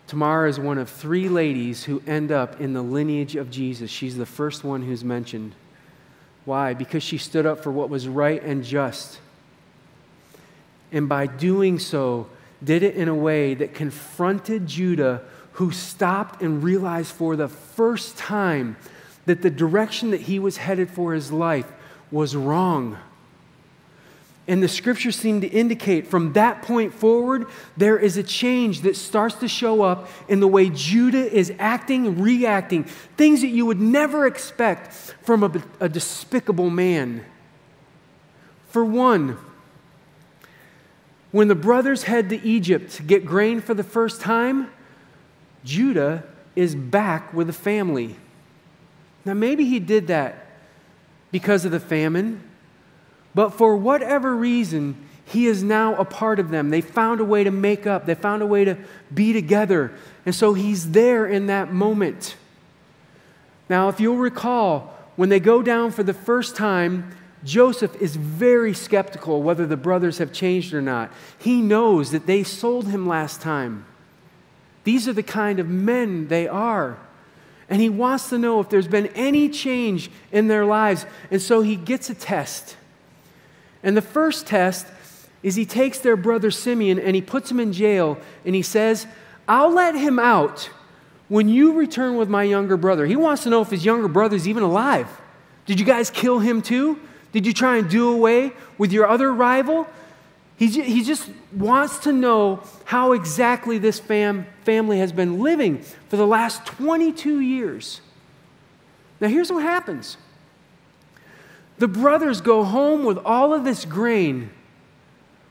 Tamara 0.07 0.49
is 0.49 0.61
one 0.61 0.79
of 0.79 0.88
three 0.88 1.29
ladies 1.29 1.85
who 1.85 2.03
end 2.07 2.31
up 2.31 2.61
in 2.61 2.73
the 2.73 2.83
lineage 2.83 3.37
of 3.37 3.51
Jesus. 3.51 3.90
She's 3.90 4.16
the 4.16 4.27
first 4.27 4.64
one 4.64 4.83
who's 4.83 5.03
mentioned. 5.03 5.55
Why? 6.44 6.75
Because 6.75 7.03
she 7.03 7.18
stood 7.18 7.47
up 7.47 7.62
for 7.62 7.73
what 7.73 7.90
was 7.90 8.07
right 8.07 8.42
and 8.42 8.62
just. 8.62 9.18
And 10.94 11.09
by 11.09 11.26
doing 11.26 11.80
so, 11.80 12.28
did 12.62 12.85
it 12.85 12.94
in 12.94 13.09
a 13.09 13.14
way 13.14 13.52
that 13.54 13.74
confronted 13.74 14.68
Judah, 14.68 15.22
who 15.54 15.72
stopped 15.72 16.40
and 16.40 16.62
realized 16.62 17.11
for 17.11 17.35
the 17.35 17.48
first 17.48 18.16
time 18.16 18.76
that 19.26 19.42
the 19.42 19.50
direction 19.50 20.12
that 20.12 20.22
he 20.22 20.38
was 20.38 20.57
headed 20.57 20.88
for 20.88 21.12
his 21.12 21.33
life 21.33 21.70
was 22.12 22.37
wrong. 22.37 22.96
And 24.46 24.62
the 24.62 24.68
scriptures 24.68 25.16
seem 25.16 25.40
to 25.40 25.48
indicate 25.48 26.07
from 26.07 26.35
that 26.35 26.62
point 26.62 26.94
forward, 26.94 27.46
there 27.76 27.98
is 27.98 28.16
a 28.16 28.22
change 28.22 28.83
that 28.83 28.94
starts 28.94 29.35
to 29.37 29.48
show 29.48 29.83
up 29.83 30.09
in 30.28 30.38
the 30.38 30.46
way 30.46 30.70
Judah 30.70 31.28
is 31.28 31.52
acting, 31.59 32.20
reacting, 32.20 32.85
things 33.16 33.40
that 33.40 33.48
you 33.48 33.66
would 33.66 33.80
never 33.80 34.28
expect 34.28 34.92
from 34.92 35.42
a, 35.42 35.62
a 35.80 35.88
despicable 35.88 36.70
man. 36.70 37.24
For 38.68 38.85
one, 38.85 39.38
when 41.35 41.49
the 41.49 41.55
brothers 41.57 42.05
head 42.05 42.29
to 42.31 42.40
Egypt 42.47 42.92
to 42.92 43.03
get 43.03 43.27
grain 43.27 43.61
for 43.61 43.75
the 43.75 43.83
first 43.83 44.20
time, 44.20 44.70
Judah 45.64 46.23
is 46.55 46.77
back 46.77 47.35
with 47.35 47.49
the 47.49 47.53
family. 47.53 48.14
Now, 49.25 49.35
maybe 49.35 49.64
he 49.64 49.81
did 49.81 50.07
that 50.07 50.47
because 51.33 51.64
of 51.64 51.73
the 51.73 51.81
famine, 51.81 52.40
but 53.35 53.51
for 53.51 53.75
whatever 53.75 54.33
reason, 54.37 54.94
he 55.25 55.47
is 55.47 55.64
now 55.64 55.97
a 55.97 56.05
part 56.05 56.38
of 56.38 56.51
them. 56.51 56.70
They 56.70 56.81
found 56.81 57.18
a 57.18 57.25
way 57.25 57.42
to 57.42 57.51
make 57.51 57.85
up, 57.85 58.07
they 58.07 58.14
found 58.14 58.40
a 58.40 58.47
way 58.47 58.64
to 58.64 58.79
be 59.12 59.33
together. 59.33 59.90
And 60.25 60.37
so 60.37 60.55
he's 60.55 60.92
there 60.92 61.27
in 61.27 61.47
that 61.47 61.73
moment. 61.73 62.37
Now, 63.68 63.88
if 63.88 63.99
you'll 63.99 64.18
recall, 64.18 64.97
when 65.16 65.31
they 65.31 65.40
go 65.40 65.62
down 65.62 65.90
for 65.90 66.05
the 66.05 66.14
first 66.14 66.55
time, 66.55 67.12
Joseph 67.44 67.94
is 68.00 68.16
very 68.16 68.72
skeptical 68.72 69.42
whether 69.42 69.66
the 69.66 69.76
brothers 69.76 70.18
have 70.18 70.33
changed 70.33 70.72
or 70.72 70.80
not. 70.80 71.12
He 71.38 71.61
knows 71.61 72.11
that 72.11 72.26
they 72.26 72.42
sold 72.42 72.88
him 72.88 73.07
last 73.07 73.40
time. 73.40 73.85
These 74.85 75.09
are 75.09 75.12
the 75.12 75.22
kind 75.22 75.59
of 75.59 75.68
men 75.68 76.28
they 76.28 76.48
are. 76.48 76.98
And 77.68 77.80
he 77.80 77.88
wants 77.88 78.28
to 78.30 78.38
know 78.38 78.61
if 78.61 78.68
there's 78.68 78.88
been 78.88 79.07
any 79.09 79.48
change 79.48 80.11
in 80.33 80.48
their 80.48 80.64
lives. 80.64 81.07
And 81.30 81.40
so 81.40 81.62
he 81.62 81.76
gets 81.76 82.11
a 82.11 82.14
test. 82.14 82.76
And 83.83 83.96
the 83.96 84.02
first 84.02 84.46
test 84.46 84.87
is 85.42 85.54
he 85.54 85.66
takes 85.66 85.98
their 85.98 86.16
brother 86.16 86.50
Simeon 86.50 86.98
and 86.98 87.14
he 87.14 87.22
puts 87.22 87.50
him 87.50 87.61
in 87.61 87.72
jail 87.72 88.18
and 88.44 88.54
he 88.54 88.62
says, 88.62 89.07
I'll 89.46 89.72
let 89.72 89.94
him 89.94 90.18
out 90.18 90.70
when 91.28 91.48
you 91.48 91.74
return 91.74 92.16
with 92.16 92.28
my 92.28 92.42
younger 92.42 92.76
brother. 92.76 93.07
He 93.07 93.16
wants 93.16 93.42
to 93.42 93.50
know 93.50 93.61
if 93.61 93.70
his 93.70 93.85
younger 93.85 94.09
brother's 94.09 94.48
even 94.48 94.62
alive. 94.62 95.09
Did 95.66 95.80
you 95.80 95.87
guys 95.87 96.11
kill 96.11 96.38
him 96.38 96.62
too? 96.62 96.98
Did 97.35 97.47
you 97.47 97.53
try 97.53 97.79
and 97.79 97.90
do 97.90 98.12
away 98.12 98.53
with 98.79 98.92
your 98.92 99.09
other 99.09 99.35
rival? 99.35 99.88
He, 100.57 100.68
he 100.68 101.03
just 101.03 101.29
wants 101.53 101.99
to 102.05 102.12
know 102.12 102.62
how 102.85 103.11
exactly 103.11 103.77
this 103.77 103.99
fam, 103.99 104.47
family 104.62 105.01
has 105.01 105.11
been 105.11 105.40
living 105.40 105.83
for 106.09 106.16
the 106.16 106.29
last 106.29 106.64
22 106.64 107.40
years. 107.40 108.01
Now, 109.20 109.27
here's 109.27 109.51
what 109.51 109.64
happens 109.64 110.16
the 111.79 111.88
brothers 111.88 112.40
go 112.40 112.62
home 112.62 113.03
with 113.03 113.18
all 113.18 113.53
of 113.53 113.64
this 113.64 113.85
grain, 113.85 114.51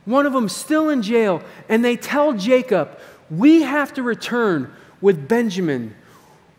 one 0.06 0.26
of 0.26 0.32
them 0.32 0.48
still 0.48 0.88
in 0.88 1.02
jail, 1.02 1.44
and 1.68 1.84
they 1.84 1.98
tell 1.98 2.32
Jacob, 2.32 2.98
We 3.30 3.64
have 3.64 3.94
to 3.96 4.04
return 4.04 4.74
with 5.02 5.28
Benjamin, 5.28 5.96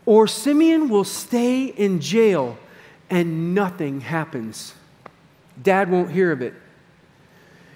or 0.05 0.27
Simeon 0.27 0.87
will 0.87 1.03
stay 1.03 1.65
in 1.65 1.99
jail 1.99 2.59
and 3.09 3.55
nothing 3.55 4.01
happens. 4.01 4.75
Dad 5.61 5.89
won't 5.89 6.11
hear 6.11 6.31
of 6.31 6.41
it. 6.41 6.53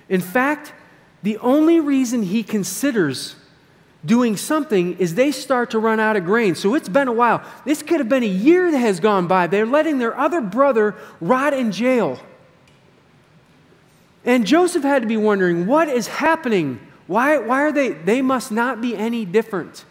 In 0.08 0.22
fact, 0.22 0.74
the 1.24 1.38
only 1.38 1.80
reason 1.80 2.24
he 2.24 2.44
considers 2.44 3.36
doing 4.06 4.38
something 4.38 4.98
is 4.98 5.16
they 5.16 5.32
start 5.32 5.72
to 5.72 5.80
run 5.80 6.00
out 6.00 6.16
of 6.16 6.26
grain. 6.26 6.56
So 6.56 6.74
it's 6.76 6.90
been 6.90 7.08
a 7.08 7.14
while. 7.14 7.44
This 7.66 7.84
could 7.84 8.00
have 8.00 8.10
been 8.10 8.24
a 8.24 8.28
year 8.28 8.72
that 8.72 8.78
has 8.78 9.00
gone 9.00 9.28
by. 9.28 9.48
They're 9.48 9.66
letting 9.66 10.00
their 10.00 10.18
other 10.18 10.42
brother 10.42 10.96
rot 11.20 11.54
in 11.54 11.72
jail. 11.72 12.20
And 14.24 14.46
Joseph 14.46 14.84
had 14.84 15.02
to 15.02 15.08
be 15.08 15.18
wondering, 15.18 15.66
what 15.66 15.90
is 15.90 16.08
happening? 16.08 16.80
Why, 17.08 17.38
why 17.40 17.64
are 17.64 17.72
they? 17.72 17.90
They 17.90 18.22
must 18.22 18.52
not 18.52 18.82
be 18.82 18.96
any 18.96 19.26
different. 19.26 19.86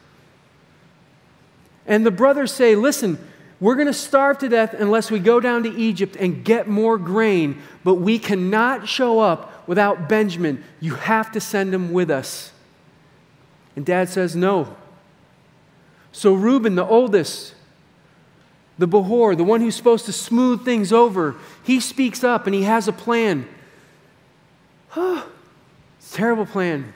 And 1.87 2.05
the 2.05 2.11
brothers 2.11 2.53
say, 2.53 2.77
listen, 2.77 3.19
we're 3.61 3.75
going 3.75 3.89
to 3.89 3.93
starve 3.93 4.39
to 4.39 4.49
death 4.49 4.75
unless 4.75 5.11
we 5.11 5.19
go 5.19 5.41
down 5.41 5.65
to 5.65 5.71
Egypt 5.77 6.17
and 6.19 6.45
get 6.45 6.69
more 6.69 6.97
grain, 6.97 7.61
but 7.83 7.97
we 7.97 8.19
cannot 8.19 8.89
show 8.89 9.19
up 9.19 9.67
without 9.69 10.09
Benjamin. 10.09 10.63
You 10.81 10.95
have 10.95 11.33
to 11.33 11.41
send 11.41 11.75
him 11.75 11.93
with 11.93 12.11
us. 12.11 12.53
And 13.75 13.85
dad 13.85 14.09
says, 14.09 14.37
No. 14.37 14.77
So 16.13 16.35
Reuben, 16.35 16.75
the 16.75 16.87
oldest, 16.87 17.55
the 18.79 18.87
Behor, 18.87 19.37
the 19.37 19.45
one 19.45 19.61
who's 19.61 19.77
supposed 19.77 20.07
to 20.07 20.13
smooth 20.13 20.65
things 20.65 20.93
over, 20.93 21.37
he 21.65 21.81
speaks 21.81 22.23
up 22.25 22.47
and 22.47 22.55
he 22.55 22.63
has 22.63 22.89
a 22.89 22.93
plan. 22.93 23.49
It's 25.99 26.15
a 26.15 26.17
terrible 26.17 26.47
plan. 26.47 26.95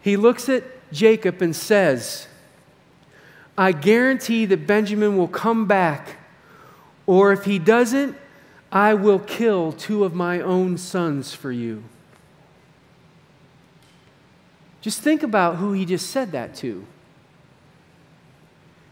He 0.00 0.16
looks 0.16 0.48
at 0.48 0.62
Jacob 0.92 1.42
and 1.42 1.56
says, 1.56 2.28
I 3.58 3.72
guarantee 3.72 4.44
that 4.46 4.66
Benjamin 4.66 5.16
will 5.16 5.28
come 5.28 5.66
back, 5.66 6.16
or 7.06 7.32
if 7.32 7.44
he 7.44 7.58
doesn't, 7.58 8.16
I 8.70 8.94
will 8.94 9.18
kill 9.18 9.72
two 9.72 10.04
of 10.04 10.14
my 10.14 10.40
own 10.40 10.76
sons 10.76 11.34
for 11.34 11.50
you. 11.50 11.84
Just 14.82 15.00
think 15.00 15.22
about 15.22 15.56
who 15.56 15.72
he 15.72 15.84
just 15.84 16.10
said 16.10 16.32
that 16.32 16.54
to. 16.56 16.86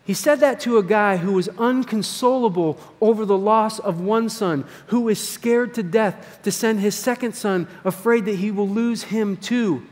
He 0.07 0.15
said 0.15 0.41
that 0.41 0.61
to 0.61 0.77
a 0.77 0.83
guy 0.83 1.17
who 1.17 1.33
was 1.33 1.49
unconsolable 1.59 2.79
over 3.01 3.25
the 3.25 3.39
loss 3.39 3.79
of 3.79 4.01
one 4.01 4.29
son, 4.29 4.67
who 4.89 5.03
was 5.03 5.27
scared 5.27 5.73
to 5.75 5.83
death 5.83 6.41
to 6.43 6.53
send 6.53 6.81
his 6.81 6.95
second 6.95 7.35
son, 7.35 7.69
afraid 7.85 8.27
that 8.27 8.37
he 8.37 8.51
will 8.51 8.69
lose 8.69 9.05
him 9.05 9.37
too. 9.37 9.83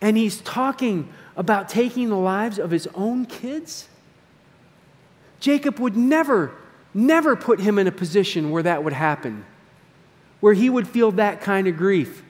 And 0.00 0.16
he's 0.16 0.40
talking 0.40 1.08
about 1.36 1.68
taking 1.68 2.08
the 2.08 2.16
lives 2.16 2.58
of 2.58 2.70
his 2.70 2.88
own 2.94 3.26
kids? 3.26 3.88
Jacob 5.40 5.78
would 5.78 5.96
never, 5.96 6.52
never 6.94 7.34
put 7.34 7.60
him 7.60 7.78
in 7.78 7.86
a 7.86 7.92
position 7.92 8.50
where 8.50 8.62
that 8.62 8.84
would 8.84 8.92
happen, 8.92 9.44
where 10.40 10.54
he 10.54 10.70
would 10.70 10.86
feel 10.86 11.10
that 11.12 11.40
kind 11.40 11.66
of 11.66 11.76
grief. 11.76 12.22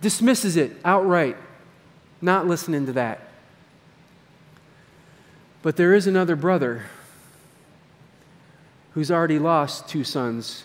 Dismisses 0.00 0.56
it 0.56 0.72
outright, 0.84 1.36
not 2.20 2.46
listening 2.46 2.86
to 2.86 2.92
that. 2.94 3.28
But 5.62 5.76
there 5.76 5.94
is 5.94 6.06
another 6.06 6.36
brother 6.36 6.84
who's 8.92 9.10
already 9.10 9.38
lost 9.38 9.88
two 9.88 10.04
sons 10.04 10.64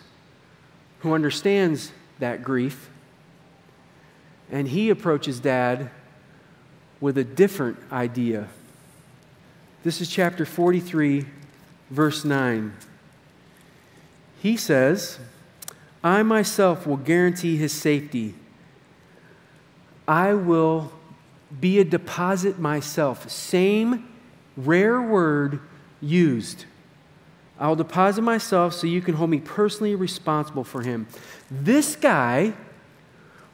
who 1.00 1.14
understands 1.14 1.92
that 2.20 2.44
grief. 2.44 2.90
And 4.50 4.68
he 4.68 4.90
approaches 4.90 5.40
dad 5.40 5.90
with 7.02 7.18
a 7.18 7.24
different 7.24 7.78
idea. 7.92 8.48
This 9.84 10.02
is 10.02 10.10
chapter 10.10 10.46
43, 10.46 11.26
verse 11.90 12.26
9. 12.26 12.74
He 14.42 14.58
says, 14.58 15.20
I 16.04 16.24
myself 16.24 16.86
will 16.86 16.98
guarantee 16.98 17.58
his 17.58 17.72
safety. 17.72 18.36
I 20.08 20.34
will 20.34 20.92
be 21.60 21.80
a 21.80 21.84
deposit 21.84 22.60
myself. 22.60 23.30
Same 23.30 24.08
Rare 24.58 25.02
word 25.02 25.60
used. 26.02 26.66
I'll 27.60 27.76
deposit 27.76 28.22
myself 28.22 28.74
so 28.74 28.88
you 28.88 29.02
can 29.02 29.16
hold 29.16 29.30
me 29.30 29.40
personally 29.40 29.96
responsible 29.96 30.64
for 30.64 30.82
him. 30.82 31.08
This 31.50 31.96
guy 31.96 32.54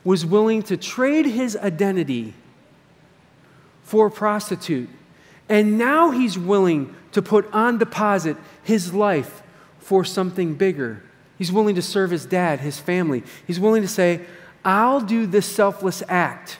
was 0.04 0.26
willing 0.26 0.64
to 0.64 0.78
trade 0.78 1.26
his 1.26 1.56
identity 1.58 2.34
for 3.92 4.08
a 4.08 4.12
prostitute. 4.12 4.90
And 5.48 5.78
now 5.78 6.12
he's 6.12 6.38
willing 6.38 6.96
to 7.12 7.22
put 7.22 7.52
on 7.54 7.78
deposit 7.78 8.38
his 8.64 8.94
life 8.94 9.44
for 9.80 10.06
something 10.06 10.56
bigger. 10.56 11.04
He's 11.38 11.52
willing 11.52 11.76
to 11.76 11.82
serve 11.82 12.12
his 12.12 12.26
dad, 12.26 12.62
his 12.62 12.80
family. 12.80 13.22
He's 13.46 13.60
willing 13.60 13.82
to 13.82 13.88
say, 13.88 14.22
I'll 14.64 15.02
do 15.02 15.26
this 15.26 15.46
selfless 15.46 16.02
act 16.08 16.58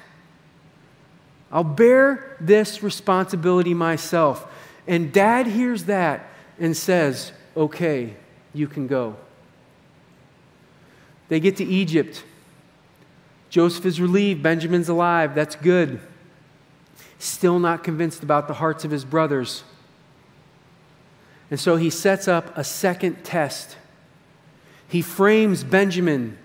I'll 1.52 1.63
bear 1.65 2.38
this 2.39 2.82
responsibility 2.82 3.74
myself. 3.74 4.48
And 4.88 5.12
dad 5.12 5.48
hears 5.48 5.86
that 5.86 6.30
and 6.60 6.76
says, 6.76 7.34
Okay, 7.56 8.15
you 8.54 8.67
can 8.67 8.88
go. 8.88 9.17
They 11.28 11.39
get 11.39 11.58
to 11.58 11.65
Egypt. 11.65 12.24
Joseph 13.50 13.86
is 13.86 14.00
relieved. 14.00 14.41
Benjamin's 14.41 14.88
alive. 14.88 15.36
That's 15.36 15.56
good. 15.56 16.00
Still 17.21 17.60
not 17.60 17.84
convinced 17.84 18.23
about 18.23 18.47
the 18.47 18.55
hearts 18.55 18.84
of 18.84 18.89
his 18.89 19.05
brothers. 19.05 19.63
And 21.51 21.60
so 21.60 21.75
he 21.75 21.91
sets 21.91 22.27
up 22.27 22.57
a 22.57 22.63
second 22.63 23.23
test. 23.23 23.77
He 24.88 25.03
frames 25.03 25.63
Benjamin 25.63 26.39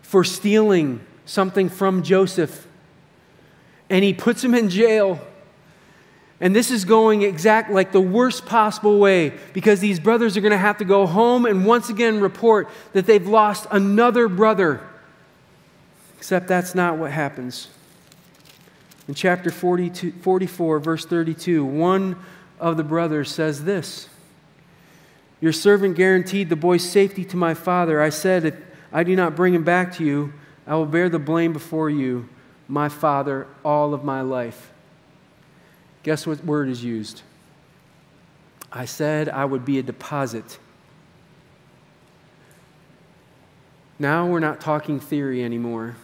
for 0.00 0.24
stealing 0.24 1.04
something 1.26 1.68
from 1.68 2.02
Joseph 2.02 2.66
and 3.90 4.02
he 4.02 4.14
puts 4.14 4.42
him 4.42 4.54
in 4.54 4.70
jail. 4.70 5.20
And 6.40 6.56
this 6.56 6.70
is 6.70 6.86
going 6.86 7.20
exact 7.20 7.70
like 7.70 7.92
the 7.92 8.00
worst 8.00 8.46
possible 8.46 8.98
way 8.98 9.34
because 9.52 9.80
these 9.80 10.00
brothers 10.00 10.34
are 10.34 10.40
going 10.40 10.52
to 10.52 10.56
have 10.56 10.78
to 10.78 10.86
go 10.86 11.06
home 11.06 11.44
and 11.44 11.66
once 11.66 11.90
again 11.90 12.18
report 12.18 12.70
that 12.94 13.04
they've 13.04 13.28
lost 13.28 13.66
another 13.70 14.28
brother. 14.28 14.80
Except 16.16 16.48
that's 16.48 16.74
not 16.74 16.96
what 16.96 17.10
happens. 17.10 17.68
In 19.12 19.16
chapter 19.16 19.50
42, 19.50 20.12
44, 20.22 20.78
verse 20.78 21.04
32, 21.04 21.66
one 21.66 22.16
of 22.58 22.78
the 22.78 22.82
brothers 22.82 23.30
says 23.30 23.64
this 23.64 24.08
Your 25.38 25.52
servant 25.52 25.96
guaranteed 25.96 26.48
the 26.48 26.56
boy's 26.56 26.82
safety 26.82 27.22
to 27.26 27.36
my 27.36 27.52
father. 27.52 28.00
I 28.00 28.08
said, 28.08 28.46
If 28.46 28.54
I 28.90 29.04
do 29.04 29.14
not 29.14 29.36
bring 29.36 29.52
him 29.52 29.64
back 29.64 29.92
to 29.96 30.02
you, 30.02 30.32
I 30.66 30.76
will 30.76 30.86
bear 30.86 31.10
the 31.10 31.18
blame 31.18 31.52
before 31.52 31.90
you 31.90 32.26
my 32.68 32.88
Father 32.88 33.46
all 33.62 33.92
of 33.92 34.02
my 34.02 34.22
life. 34.22 34.72
Guess 36.04 36.26
what 36.26 36.42
word 36.42 36.70
is 36.70 36.82
used? 36.82 37.20
I 38.72 38.86
said 38.86 39.28
I 39.28 39.44
would 39.44 39.66
be 39.66 39.78
a 39.78 39.82
deposit. 39.82 40.58
Now 43.98 44.26
we're 44.26 44.40
not 44.40 44.62
talking 44.62 45.00
theory 45.00 45.44
anymore. 45.44 45.96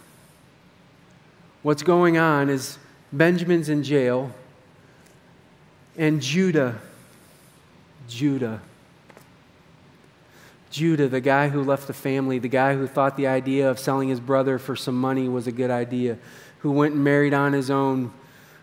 What's 1.62 1.82
going 1.82 2.18
on 2.18 2.50
is 2.50 2.76
Benjamin's 3.12 3.68
in 3.68 3.82
jail, 3.82 4.32
and 5.96 6.20
Judah, 6.20 6.80
Judah, 8.08 8.60
Judah, 10.70 11.08
the 11.08 11.20
guy 11.20 11.48
who 11.48 11.62
left 11.62 11.86
the 11.86 11.94
family, 11.94 12.38
the 12.38 12.48
guy 12.48 12.74
who 12.74 12.86
thought 12.86 13.16
the 13.16 13.26
idea 13.26 13.70
of 13.70 13.78
selling 13.78 14.08
his 14.08 14.20
brother 14.20 14.58
for 14.58 14.76
some 14.76 14.98
money 14.98 15.28
was 15.28 15.46
a 15.46 15.52
good 15.52 15.70
idea, 15.70 16.18
who 16.58 16.70
went 16.70 16.94
and 16.94 17.02
married 17.02 17.32
on 17.32 17.52
his 17.52 17.70
own, 17.70 18.12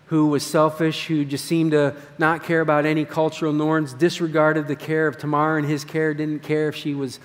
who 0.07 0.27
was 0.27 0.45
selfish, 0.45 1.07
who 1.07 1.25
just 1.25 1.45
seemed 1.45 1.71
to 1.71 1.95
not 2.19 2.43
care 2.43 2.61
about 2.61 2.85
any 2.85 3.05
cultural 3.05 3.51
norms, 3.51 3.93
disregarded 3.93 4.67
the 4.67 4.75
care 4.75 5.07
of 5.07 5.17
Tamar 5.17 5.57
and 5.57 5.67
his 5.67 5.83
care, 5.83 6.13
didn't 6.13 6.43
care 6.43 6.69
if 6.69 6.75
she 6.75 6.93
was 6.93 7.19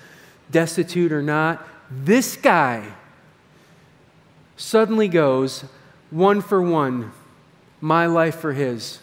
destitute 0.49 1.11
or 1.11 1.21
not. 1.21 1.67
This 1.91 2.35
guy 2.35 2.83
suddenly 4.57 5.07
goes 5.07 5.65
one 6.11 6.41
for 6.41 6.61
one, 6.61 7.11
my 7.79 8.05
life 8.05 8.35
for 8.35 8.53
his. 8.53 8.99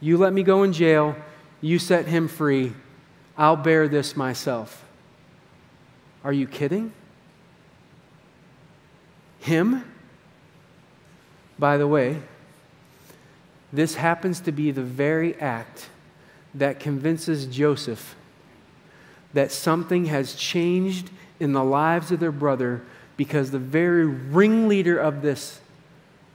You 0.00 0.16
let 0.16 0.32
me 0.32 0.42
go 0.42 0.62
in 0.62 0.72
jail, 0.72 1.16
you 1.60 1.78
set 1.78 2.06
him 2.06 2.28
free, 2.28 2.72
I'll 3.36 3.56
bear 3.56 3.88
this 3.88 4.16
myself. 4.16 4.84
Are 6.22 6.32
you 6.32 6.46
kidding? 6.46 6.92
Him? 9.40 9.84
By 11.58 11.76
the 11.76 11.86
way, 11.86 12.22
this 13.72 13.96
happens 13.96 14.40
to 14.40 14.52
be 14.52 14.70
the 14.70 14.82
very 14.82 15.34
act 15.40 15.90
that 16.54 16.80
convinces 16.80 17.46
Joseph 17.46 18.14
that 19.32 19.50
something 19.50 20.06
has 20.06 20.34
changed 20.34 21.10
in 21.40 21.52
the 21.52 21.64
lives 21.64 22.12
of 22.12 22.20
their 22.20 22.32
brother 22.32 22.82
because 23.16 23.50
the 23.50 23.58
very 23.58 24.06
ringleader 24.06 24.96
of 24.96 25.22
this 25.22 25.60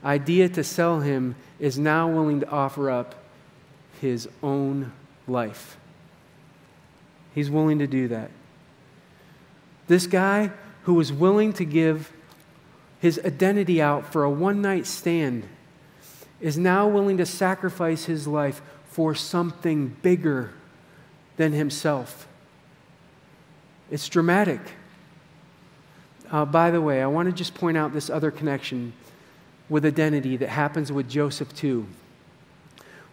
idea 0.04 0.48
to 0.48 0.64
sell 0.64 1.00
him 1.00 1.34
is 1.58 1.78
now 1.78 2.08
willing 2.08 2.40
to 2.40 2.48
offer 2.48 2.90
up 2.90 3.14
his 4.00 4.28
own 4.42 4.92
life. 5.28 5.76
He's 7.34 7.50
willing 7.50 7.78
to 7.78 7.86
do 7.86 8.08
that. 8.08 8.30
This 9.86 10.06
guy 10.06 10.50
who 10.84 10.94
was 10.94 11.12
willing 11.12 11.52
to 11.54 11.64
give 11.64 12.12
his 13.00 13.20
identity 13.24 13.80
out 13.80 14.10
for 14.12 14.24
a 14.24 14.30
one 14.30 14.62
night 14.62 14.86
stand 14.86 15.44
is 16.40 16.56
now 16.56 16.88
willing 16.88 17.18
to 17.18 17.26
sacrifice 17.26 18.06
his 18.06 18.26
life 18.26 18.62
for 18.86 19.14
something 19.14 19.88
bigger 20.02 20.52
than 21.36 21.52
himself. 21.52 22.26
It's 23.90 24.08
dramatic. 24.08 24.60
Uh, 26.30 26.44
by 26.44 26.70
the 26.70 26.80
way, 26.80 27.02
I 27.02 27.06
want 27.06 27.28
to 27.28 27.34
just 27.34 27.54
point 27.54 27.76
out 27.76 27.92
this 27.92 28.08
other 28.08 28.30
connection 28.30 28.92
with 29.70 29.86
identity 29.86 30.36
that 30.36 30.50
happens 30.50 30.92
with 30.92 31.08
Joseph 31.08 31.54
too. 31.54 31.86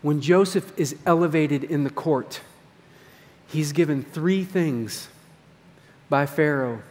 When 0.01 0.19
Joseph 0.19 0.77
is 0.77 0.97
elevated 1.05 1.63
in 1.63 1.85
the 1.85 1.89
court, 1.89 2.41
he's 3.47 3.71
given 3.71 4.03
three 4.03 4.43
things 4.43 5.07
by 6.09 6.25
Pharaoh 6.25 6.81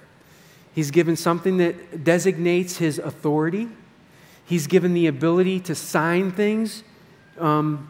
He's 0.76 0.90
given 0.90 1.16
something 1.16 1.56
that 1.56 2.04
designates 2.04 2.76
his 2.76 2.98
authority. 2.98 3.66
He's 4.44 4.66
given 4.66 4.92
the 4.92 5.06
ability 5.06 5.60
to 5.60 5.74
sign 5.74 6.32
things, 6.32 6.84
um, 7.38 7.88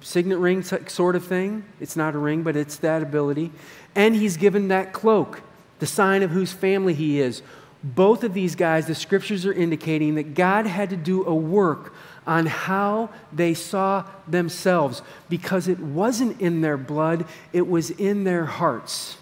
signet 0.00 0.38
ring 0.38 0.64
sort 0.64 1.14
of 1.14 1.24
thing. 1.24 1.62
It's 1.78 1.94
not 1.94 2.16
a 2.16 2.18
ring, 2.18 2.42
but 2.42 2.56
it's 2.56 2.78
that 2.78 3.04
ability. 3.04 3.52
And 3.94 4.16
he's 4.16 4.36
given 4.36 4.66
that 4.66 4.92
cloak, 4.92 5.42
the 5.78 5.86
sign 5.86 6.24
of 6.24 6.32
whose 6.32 6.50
family 6.50 6.92
he 6.92 7.20
is. 7.20 7.40
Both 7.82 8.24
of 8.24 8.34
these 8.34 8.56
guys, 8.56 8.86
the 8.86 8.94
scriptures 8.94 9.46
are 9.46 9.52
indicating 9.52 10.16
that 10.16 10.34
God 10.34 10.66
had 10.66 10.90
to 10.90 10.96
do 10.96 11.24
a 11.24 11.34
work 11.34 11.94
on 12.26 12.46
how 12.46 13.08
they 13.32 13.54
saw 13.54 14.04
themselves 14.26 15.00
because 15.28 15.68
it 15.68 15.78
wasn't 15.78 16.40
in 16.40 16.60
their 16.60 16.76
blood, 16.76 17.24
it 17.52 17.66
was 17.66 17.90
in 17.90 18.24
their 18.24 18.44
hearts. 18.44 19.16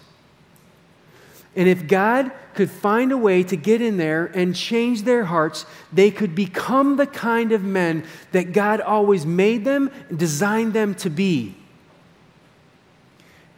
And 1.55 1.67
if 1.67 1.87
God 1.87 2.31
could 2.53 2.69
find 2.69 3.11
a 3.11 3.17
way 3.17 3.43
to 3.43 3.55
get 3.55 3.81
in 3.81 3.97
there 3.97 4.25
and 4.25 4.55
change 4.55 5.03
their 5.03 5.25
hearts, 5.25 5.65
they 5.91 6.11
could 6.11 6.35
become 6.35 6.97
the 6.97 7.07
kind 7.07 7.51
of 7.51 7.63
men 7.63 8.03
that 8.31 8.53
God 8.53 8.81
always 8.81 9.25
made 9.25 9.65
them 9.65 9.89
and 10.09 10.19
designed 10.19 10.73
them 10.73 10.93
to 10.95 11.09
be. 11.09 11.55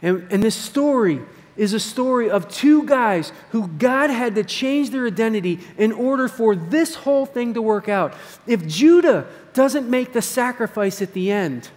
And, 0.00 0.26
and 0.30 0.42
this 0.42 0.54
story 0.54 1.20
is 1.60 1.74
a 1.74 1.78
story 1.78 2.30
of 2.30 2.48
two 2.48 2.86
guys 2.86 3.32
who 3.50 3.68
God 3.68 4.08
had 4.08 4.34
to 4.36 4.42
change 4.42 4.88
their 4.88 5.06
identity 5.06 5.60
in 5.76 5.92
order 5.92 6.26
for 6.26 6.56
this 6.56 6.94
whole 6.94 7.26
thing 7.26 7.52
to 7.52 7.60
work 7.60 7.86
out. 7.86 8.14
If 8.46 8.66
Judah 8.66 9.26
doesn't 9.52 9.86
make 9.86 10.14
the 10.14 10.22
sacrifice 10.22 11.02
at 11.02 11.12
the 11.12 11.30
end, 11.30 11.68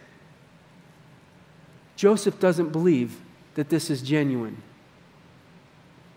Joseph 1.98 2.40
doesn't 2.40 2.70
believe 2.70 3.20
that 3.56 3.68
this 3.68 3.90
is 3.90 4.02
genuine. 4.02 4.64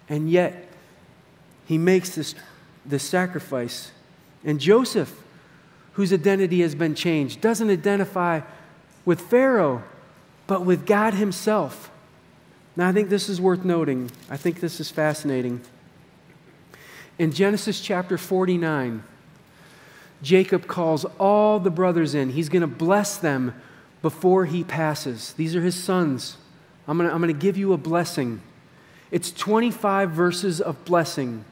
And 0.08 0.30
yet, 0.30 0.68
he 1.66 1.76
makes 1.76 2.10
this, 2.10 2.36
this 2.84 3.02
sacrifice. 3.02 3.90
And 4.44 4.60
Joseph, 4.60 5.20
whose 5.94 6.12
identity 6.12 6.60
has 6.60 6.76
been 6.76 6.94
changed, 6.94 7.40
doesn't 7.40 7.68
identify 7.68 8.42
with 9.04 9.22
Pharaoh, 9.22 9.82
but 10.46 10.64
with 10.64 10.86
God 10.86 11.14
Himself. 11.14 11.90
Now, 12.76 12.88
I 12.88 12.92
think 12.92 13.08
this 13.08 13.28
is 13.28 13.40
worth 13.40 13.64
noting. 13.64 14.10
I 14.28 14.36
think 14.36 14.60
this 14.60 14.80
is 14.80 14.90
fascinating. 14.90 15.62
In 17.18 17.32
Genesis 17.32 17.80
chapter 17.80 18.18
49, 18.18 19.02
Jacob 20.22 20.66
calls 20.66 21.06
all 21.18 21.58
the 21.58 21.70
brothers 21.70 22.14
in. 22.14 22.30
He's 22.30 22.50
going 22.50 22.60
to 22.60 22.66
bless 22.66 23.16
them 23.16 23.54
before 24.02 24.44
he 24.44 24.62
passes. 24.62 25.32
These 25.32 25.56
are 25.56 25.62
his 25.62 25.74
sons. 25.74 26.36
I'm 26.86 26.98
going 26.98 27.26
to, 27.26 27.32
give 27.32 27.56
you 27.56 27.72
a 27.72 27.78
blessing. 27.78 28.42
It's 29.10 29.32
25 29.32 30.10
verses 30.10 30.60
of 30.60 30.84
blessing. 30.84 31.44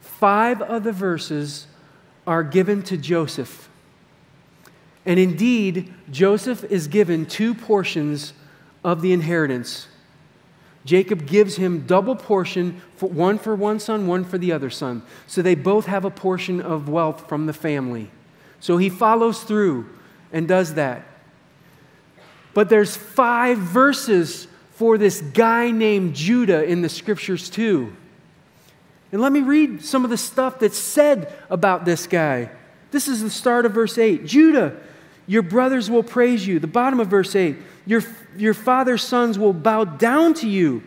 Five 0.00 0.60
of 0.62 0.84
the 0.84 0.92
verses 0.92 1.66
are 2.26 2.42
given 2.42 2.82
to 2.84 2.96
Joseph. 2.96 3.68
And 5.06 5.18
indeed, 5.18 5.92
Joseph 6.10 6.64
is 6.64 6.86
given 6.86 7.26
two 7.26 7.54
portions 7.54 8.32
of 8.84 9.02
the 9.02 9.12
inheritance. 9.12 9.88
Jacob 10.84 11.26
gives 11.26 11.56
him 11.56 11.86
double 11.86 12.14
portion, 12.14 12.80
for 12.96 13.08
one 13.08 13.38
for 13.38 13.54
one 13.54 13.80
son, 13.80 14.06
one 14.06 14.24
for 14.24 14.36
the 14.36 14.52
other 14.52 14.70
son. 14.70 15.02
So 15.26 15.40
they 15.40 15.54
both 15.54 15.86
have 15.86 16.04
a 16.04 16.10
portion 16.10 16.60
of 16.60 16.88
wealth 16.88 17.28
from 17.28 17.46
the 17.46 17.52
family. 17.52 18.10
So 18.60 18.76
he 18.76 18.90
follows 18.90 19.42
through 19.42 19.88
and 20.32 20.46
does 20.46 20.74
that. 20.74 21.06
But 22.52 22.68
there's 22.68 22.96
five 22.96 23.58
verses 23.58 24.46
for 24.72 24.98
this 24.98 25.20
guy 25.20 25.70
named 25.70 26.14
Judah 26.14 26.64
in 26.64 26.82
the 26.82 26.88
scriptures 26.88 27.48
too. 27.48 27.94
And 29.12 29.20
let 29.20 29.32
me 29.32 29.40
read 29.40 29.84
some 29.84 30.04
of 30.04 30.10
the 30.10 30.16
stuff 30.16 30.58
that's 30.58 30.78
said 30.78 31.32
about 31.48 31.84
this 31.84 32.06
guy. 32.06 32.50
This 32.90 33.08
is 33.08 33.22
the 33.22 33.30
start 33.30 33.64
of 33.64 33.72
verse 33.72 33.96
8. 33.96 34.26
Judah, 34.26 34.76
your 35.26 35.42
brothers 35.42 35.90
will 35.90 36.02
praise 36.02 36.46
you. 36.46 36.58
The 36.58 36.66
bottom 36.66 37.00
of 37.00 37.08
verse 37.08 37.34
8. 37.34 37.56
Your, 37.86 38.02
your 38.36 38.54
father's 38.54 39.02
sons 39.02 39.38
will 39.38 39.52
bow 39.52 39.84
down 39.84 40.34
to 40.34 40.48
you. 40.48 40.82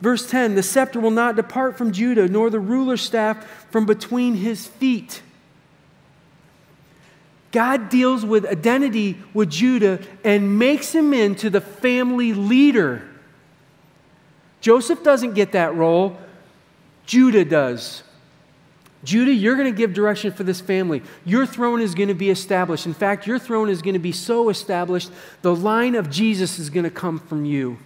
Verse 0.00 0.28
10 0.28 0.54
The 0.54 0.62
scepter 0.62 1.00
will 1.00 1.10
not 1.10 1.36
depart 1.36 1.78
from 1.78 1.92
Judah, 1.92 2.28
nor 2.28 2.50
the 2.50 2.60
ruler's 2.60 3.02
staff 3.02 3.66
from 3.70 3.86
between 3.86 4.34
his 4.34 4.66
feet. 4.66 5.22
God 7.52 7.88
deals 7.88 8.24
with 8.24 8.44
identity 8.44 9.16
with 9.32 9.50
Judah 9.50 10.00
and 10.24 10.58
makes 10.58 10.94
him 10.94 11.14
into 11.14 11.48
the 11.48 11.60
family 11.60 12.34
leader. 12.34 13.08
Joseph 14.60 15.02
doesn't 15.02 15.34
get 15.34 15.52
that 15.52 15.74
role, 15.74 16.18
Judah 17.06 17.44
does. 17.44 18.02
Judah, 19.04 19.32
you're 19.32 19.56
going 19.56 19.70
to 19.70 19.76
give 19.76 19.94
direction 19.94 20.32
for 20.32 20.42
this 20.42 20.60
family. 20.60 21.02
Your 21.24 21.46
throne 21.46 21.80
is 21.80 21.94
going 21.94 22.08
to 22.08 22.14
be 22.14 22.30
established. 22.30 22.86
In 22.86 22.94
fact, 22.94 23.26
your 23.26 23.38
throne 23.38 23.68
is 23.68 23.82
going 23.82 23.94
to 23.94 24.00
be 24.00 24.12
so 24.12 24.48
established, 24.48 25.10
the 25.42 25.54
line 25.54 25.94
of 25.94 26.10
Jesus 26.10 26.58
is 26.58 26.70
going 26.70 26.84
to 26.84 26.90
come 26.90 27.18
from 27.18 27.44
you. 27.44 27.78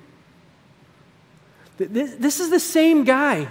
This, 1.77 2.41
is 2.41 2.51
the 2.51 2.61
same 2.61 3.05
guy 3.05 3.49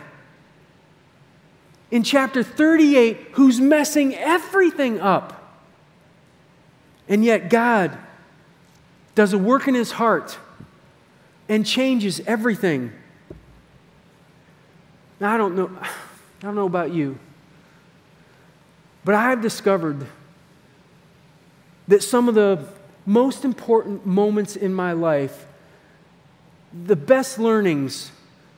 in 1.89 2.04
chapter 2.04 2.43
38 2.43 3.17
who's 3.34 3.60
messing 3.60 4.15
everything 4.15 5.00
up. 5.00 5.36
And 7.08 7.26
yet, 7.26 7.50
God 7.50 7.98
does 9.15 9.34
a 9.34 9.38
work 9.38 9.67
in 9.67 9.74
his 9.74 9.91
heart 9.91 10.38
and 11.48 11.65
changes 11.65 12.22
everything. 12.28 12.93
Now, 15.19 15.34
I 15.34 15.38
don't 15.38 15.56
know, 15.56 15.72
I 15.82 15.89
don't 16.41 16.56
know 16.56 16.67
about 16.67 16.93
you. 16.93 17.17
But 19.03 19.15
I 19.15 19.29
have 19.29 19.41
discovered 19.41 20.05
that 21.88 22.03
some 22.03 22.29
of 22.29 22.35
the 22.35 22.67
most 23.05 23.43
important 23.43 24.05
moments 24.05 24.55
in 24.55 24.73
my 24.73 24.91
life, 24.91 25.47
the 26.85 26.95
best 26.95 27.39
learnings, 27.39 28.12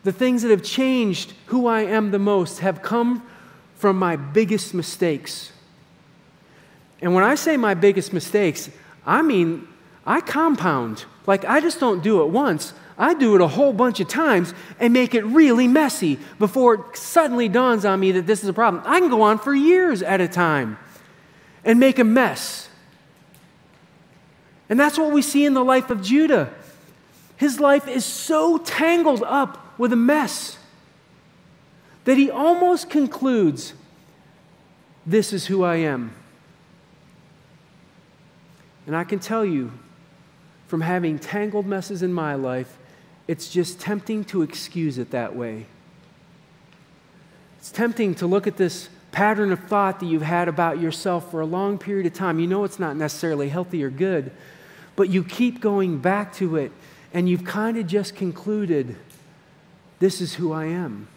the 0.04 0.12
things 0.12 0.41
that 0.41 0.51
have 0.51 0.63
changed 0.63 1.34
who 1.47 1.67
I 1.67 1.82
am 1.82 2.12
the 2.12 2.19
most, 2.19 2.60
have 2.60 2.82
come 2.82 3.25
from 3.75 3.97
my 3.97 4.15
biggest 4.15 4.73
mistakes. 4.73 5.51
And 7.01 7.15
when 7.15 7.23
I 7.23 7.36
say 7.36 7.58
my 7.58 7.73
biggest 7.73 8.13
mistakes, 8.13 8.69
I 9.06 9.21
mean 9.21 9.67
I 10.06 10.21
compound. 10.21 11.06
Like, 11.27 11.45
I 11.45 11.62
just 11.62 11.80
don't 11.80 12.04
do 12.04 12.21
it 12.23 12.30
once. 12.30 12.73
I 13.02 13.16
do 13.16 13.34
it 13.34 13.42
a 13.42 13.48
whole 13.48 13.74
bunch 13.74 14.00
of 14.00 14.08
times 14.08 14.54
and 14.80 14.94
make 14.94 15.16
it 15.16 15.26
really 15.26 15.68
messy 15.68 16.20
before 16.38 16.76
it 16.76 16.82
suddenly 16.96 17.50
dawns 17.50 17.84
on 17.84 18.00
me 18.00 18.12
that 18.12 18.28
this 18.28 18.44
is 18.44 18.50
a 18.50 18.54
problem. 18.54 18.84
I 18.86 19.00
can 19.00 19.10
go 19.10 19.24
on 19.24 19.40
for 19.40 19.56
years 19.56 20.04
at 20.04 20.22
a 20.22 20.28
time 20.28 20.78
and 21.66 21.80
make 21.80 21.98
a 21.98 22.04
mess. 22.04 22.70
And 24.70 24.80
that's 24.80 25.00
what 25.00 25.12
we 25.12 25.24
see 25.24 25.46
in 25.46 25.56
the 25.56 25.64
life 25.64 25.90
of 25.90 26.04
Judah. 26.04 26.54
His 27.38 27.60
life 27.60 27.88
is 27.88 28.06
so 28.06 28.60
tangled 28.60 29.24
up 29.24 29.80
with 29.80 29.92
a 29.92 29.98
mess 29.98 30.60
that 32.04 32.20
he 32.20 32.30
almost 32.30 32.88
concludes 32.88 33.74
this 35.08 35.34
is 35.34 35.48
who 35.48 35.64
I 35.64 35.78
am. 35.78 36.14
And 38.86 38.96
I 38.96 39.04
can 39.06 39.18
tell 39.18 39.44
you 39.44 39.72
from 40.68 40.82
having 40.82 41.18
tangled 41.18 41.66
messes 41.66 42.04
in 42.04 42.14
my 42.14 42.36
life 42.36 42.78
it's 43.28 43.50
just 43.50 43.80
tempting 43.80 44.24
to 44.26 44.42
excuse 44.42 44.98
it 44.98 45.12
that 45.12 45.36
way. 45.36 45.66
It's 47.60 47.72
tempting 47.72 48.16
to 48.16 48.28
look 48.28 48.48
at 48.48 48.58
this 48.58 48.90
pattern 49.12 49.52
of 49.52 49.60
thought 49.66 50.00
that 50.00 50.06
you've 50.06 50.22
had 50.22 50.48
about 50.48 50.80
yourself 50.80 51.30
for 51.32 51.42
a 51.42 51.46
long 51.46 51.78
period 51.78 52.06
of 52.08 52.14
time. 52.14 52.40
You 52.40 52.48
know 52.48 52.64
it's 52.64 52.80
not 52.80 52.96
necessarily 52.96 53.50
healthy 53.50 53.84
or 53.84 53.90
good, 53.90 54.32
but 54.96 55.10
you 55.10 55.24
keep 55.24 55.62
going 55.62 56.00
back 56.00 56.34
to 56.36 56.56
it, 56.56 56.72
and 57.14 57.30
you've 57.30 57.44
kind 57.44 57.78
of 57.78 57.88
just 57.88 58.16
concluded 58.16 58.96
this 60.00 60.22
is 60.22 60.34
who 60.36 60.52
I 60.52 60.66
am. 60.66 61.08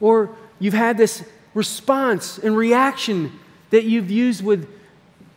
Or 0.00 0.34
you've 0.58 0.74
had 0.74 0.96
this 0.96 1.24
response 1.52 2.38
and 2.38 2.56
reaction 2.56 3.32
that 3.70 3.84
you've 3.84 4.10
used 4.10 4.44
with 4.44 4.68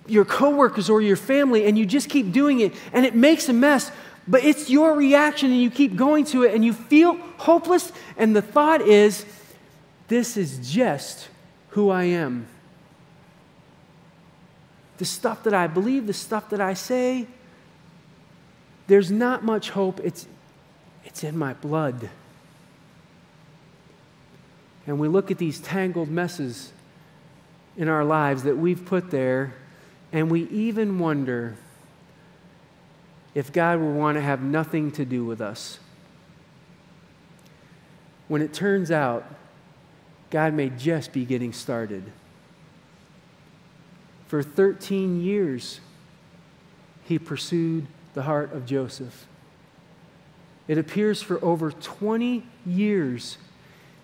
your 0.08 0.24
coworkers 0.24 0.90
or 0.90 1.02
your 1.02 1.18
family, 1.18 1.66
and 1.66 1.78
you 1.78 1.86
just 1.86 2.10
keep 2.10 2.32
doing 2.32 2.62
it, 2.62 2.74
and 2.94 3.06
it 3.06 3.14
makes 3.14 3.50
a 3.50 3.54
mess 3.54 3.92
but 4.28 4.44
it's 4.44 4.70
your 4.70 4.94
reaction 4.94 5.52
and 5.52 5.62
you 5.62 5.70
keep 5.70 5.96
going 5.96 6.26
to 6.26 6.44
it 6.44 6.54
and 6.54 6.64
you 6.66 6.74
feel 6.74 7.16
hopeless. 7.38 7.92
And 8.18 8.36
the 8.36 8.42
thought 8.42 8.82
is, 8.82 9.26
this 10.08 10.36
is 10.38 10.72
just 10.72 11.30
who 11.70 11.90
I 11.90 12.04
am. 12.04 12.48
The 14.98 15.06
stuff 15.06 15.44
that 15.44 15.54
I 15.54 15.68
believe, 15.68 16.08
the 16.08 16.14
stuff 16.14 16.50
that 16.50 16.60
I 16.60 16.74
say, 16.74 17.28
there's 18.88 19.12
not 19.12 19.44
much 19.44 19.70
hope. 19.70 20.00
It's, 20.04 20.28
it's 21.06 21.24
in 21.24 21.38
my 21.38 21.54
blood. 21.54 22.10
And 24.88 25.00
we 25.00 25.08
look 25.08 25.32
at 25.32 25.38
these 25.38 25.60
tangled 25.60 26.10
messes 26.10 26.72
in 27.76 27.90
our 27.90 28.04
lives 28.04 28.44
that 28.44 28.58
we've 28.58 28.86
put 28.86 29.12
there, 29.12 29.54
and 30.12 30.32
we 30.32 30.44
even 30.48 30.98
wonder 30.98 31.56
if 33.38 33.54
God 33.54 33.80
would 33.80 33.94
want 33.94 34.16
to 34.16 34.22
have 34.22 34.42
nothing 34.42 34.90
to 34.94 35.06
do 35.06 35.24
with 35.24 35.42
us. 35.42 35.78
When 38.28 38.42
it 38.42 38.52
turns 38.52 38.90
out 38.90 39.32
God 40.32 40.56
may 40.56 40.72
just 40.72 41.14
be 41.14 41.24
getting 41.24 41.54
started. 41.54 42.04
For 44.26 44.42
13 44.42 45.22
years, 45.22 45.82
he 47.04 47.20
pursued 47.20 47.86
the 48.16 48.24
heart 48.24 48.54
of 48.54 48.66
Joseph. 48.66 49.28
It 50.68 50.80
appears 50.80 51.22
for 51.22 51.40
over 51.46 51.70
20 51.70 52.44
years, 52.66 53.38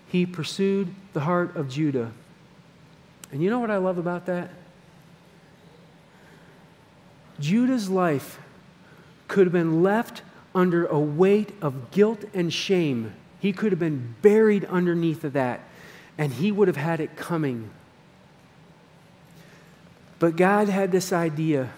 he 0.06 0.26
pursued 0.26 0.94
the 1.12 1.22
heart 1.22 1.56
of 1.56 1.68
Judah. 1.68 2.12
And 3.32 3.42
you 3.42 3.50
know 3.50 3.58
what 3.58 3.72
I 3.72 3.78
love 3.78 3.98
about 3.98 4.26
that? 4.26 4.50
Judah's 7.40 7.90
life 7.90 8.38
could 9.28 9.46
have 9.46 9.52
been 9.52 9.82
left 9.82 10.22
under 10.54 10.86
a 10.86 10.98
weight 10.98 11.52
of 11.60 11.90
guilt 11.90 12.24
and 12.32 12.52
shame. 12.52 13.12
He 13.40 13.52
could 13.52 13.72
have 13.72 13.78
been 13.78 14.14
buried 14.22 14.64
underneath 14.66 15.24
of 15.24 15.32
that, 15.32 15.60
and 16.16 16.32
he 16.32 16.52
would 16.52 16.68
have 16.68 16.76
had 16.76 17.00
it 17.00 17.16
coming. 17.16 17.70
But 20.18 20.36
God 20.36 20.68
had 20.68 20.92
this 20.92 21.12
idea 21.12 21.70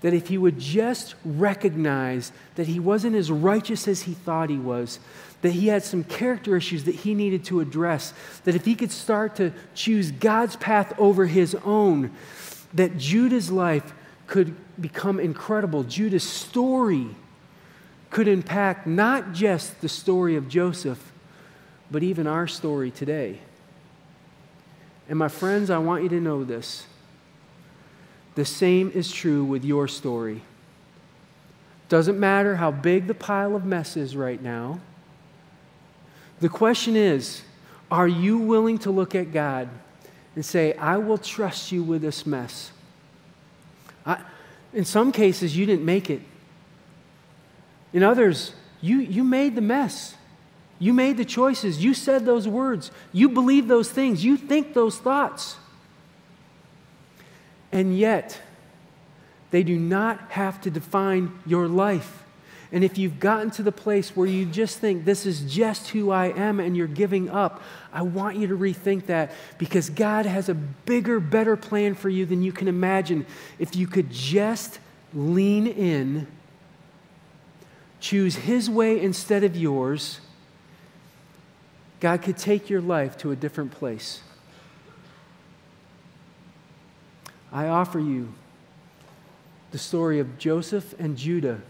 that 0.00 0.14
if 0.14 0.28
he 0.28 0.38
would 0.38 0.58
just 0.58 1.14
recognize 1.24 2.32
that 2.54 2.66
he 2.66 2.80
wasn't 2.80 3.16
as 3.16 3.30
righteous 3.30 3.86
as 3.86 4.02
he 4.02 4.14
thought 4.14 4.48
he 4.48 4.58
was, 4.58 4.98
that 5.42 5.50
he 5.50 5.68
had 5.68 5.82
some 5.82 6.04
character 6.04 6.56
issues 6.56 6.84
that 6.84 6.94
he 6.94 7.14
needed 7.14 7.44
to 7.44 7.60
address, 7.60 8.14
that 8.44 8.54
if 8.54 8.64
he 8.64 8.74
could 8.74 8.90
start 8.90 9.36
to 9.36 9.52
choose 9.74 10.10
God's 10.10 10.56
path 10.56 10.92
over 10.98 11.26
his 11.26 11.54
own, 11.64 12.10
that 12.72 12.96
Judah's 12.96 13.50
life 13.50 13.92
could 14.30 14.54
become 14.80 15.18
incredible. 15.18 15.82
Judah's 15.82 16.22
story 16.22 17.08
could 18.10 18.28
impact 18.28 18.86
not 18.86 19.32
just 19.32 19.80
the 19.80 19.88
story 19.88 20.36
of 20.36 20.48
Joseph, 20.48 21.10
but 21.90 22.04
even 22.04 22.28
our 22.28 22.46
story 22.46 22.92
today. 22.92 23.40
And 25.08 25.18
my 25.18 25.26
friends, 25.26 25.68
I 25.68 25.78
want 25.78 26.04
you 26.04 26.08
to 26.10 26.20
know 26.20 26.44
this. 26.44 26.86
The 28.36 28.44
same 28.44 28.92
is 28.94 29.10
true 29.10 29.44
with 29.44 29.64
your 29.64 29.88
story. 29.88 30.42
Doesn't 31.88 32.18
matter 32.20 32.54
how 32.54 32.70
big 32.70 33.08
the 33.08 33.14
pile 33.14 33.56
of 33.56 33.64
mess 33.64 33.96
is 33.96 34.14
right 34.14 34.40
now. 34.40 34.78
The 36.38 36.48
question 36.48 36.94
is 36.94 37.42
are 37.90 38.06
you 38.06 38.38
willing 38.38 38.78
to 38.78 38.92
look 38.92 39.16
at 39.16 39.32
God 39.32 39.68
and 40.36 40.44
say, 40.44 40.72
I 40.74 40.98
will 40.98 41.18
trust 41.18 41.72
you 41.72 41.82
with 41.82 42.02
this 42.02 42.24
mess? 42.24 42.70
I, 44.04 44.20
in 44.72 44.84
some 44.84 45.12
cases, 45.12 45.56
you 45.56 45.66
didn't 45.66 45.84
make 45.84 46.10
it. 46.10 46.22
In 47.92 48.02
others, 48.02 48.54
you, 48.80 48.98
you 48.98 49.24
made 49.24 49.54
the 49.54 49.60
mess. 49.60 50.14
You 50.78 50.92
made 50.92 51.16
the 51.16 51.24
choices. 51.24 51.82
You 51.84 51.92
said 51.92 52.24
those 52.24 52.48
words. 52.48 52.90
You 53.12 53.28
believe 53.28 53.68
those 53.68 53.90
things. 53.90 54.24
You 54.24 54.36
think 54.36 54.74
those 54.74 54.98
thoughts. 54.98 55.56
And 57.72 57.96
yet, 57.98 58.40
they 59.50 59.62
do 59.62 59.78
not 59.78 60.20
have 60.30 60.60
to 60.62 60.70
define 60.70 61.38
your 61.44 61.68
life. 61.68 62.19
And 62.72 62.84
if 62.84 62.98
you've 62.98 63.18
gotten 63.18 63.50
to 63.52 63.62
the 63.62 63.72
place 63.72 64.14
where 64.14 64.28
you 64.28 64.46
just 64.46 64.78
think, 64.78 65.04
this 65.04 65.26
is 65.26 65.40
just 65.52 65.88
who 65.88 66.10
I 66.10 66.26
am, 66.26 66.60
and 66.60 66.76
you're 66.76 66.86
giving 66.86 67.28
up, 67.28 67.62
I 67.92 68.02
want 68.02 68.36
you 68.36 68.46
to 68.46 68.56
rethink 68.56 69.06
that 69.06 69.32
because 69.58 69.90
God 69.90 70.24
has 70.24 70.48
a 70.48 70.54
bigger, 70.54 71.18
better 71.18 71.56
plan 71.56 71.94
for 71.94 72.08
you 72.08 72.26
than 72.26 72.42
you 72.42 72.52
can 72.52 72.68
imagine. 72.68 73.26
If 73.58 73.74
you 73.74 73.88
could 73.88 74.10
just 74.10 74.78
lean 75.12 75.66
in, 75.66 76.28
choose 77.98 78.36
His 78.36 78.70
way 78.70 79.00
instead 79.00 79.42
of 79.42 79.56
yours, 79.56 80.20
God 81.98 82.22
could 82.22 82.38
take 82.38 82.70
your 82.70 82.80
life 82.80 83.18
to 83.18 83.32
a 83.32 83.36
different 83.36 83.72
place. 83.72 84.22
I 87.52 87.66
offer 87.66 87.98
you 87.98 88.32
the 89.72 89.78
story 89.78 90.20
of 90.20 90.38
Joseph 90.38 90.94
and 91.00 91.16
Judah 91.16 91.60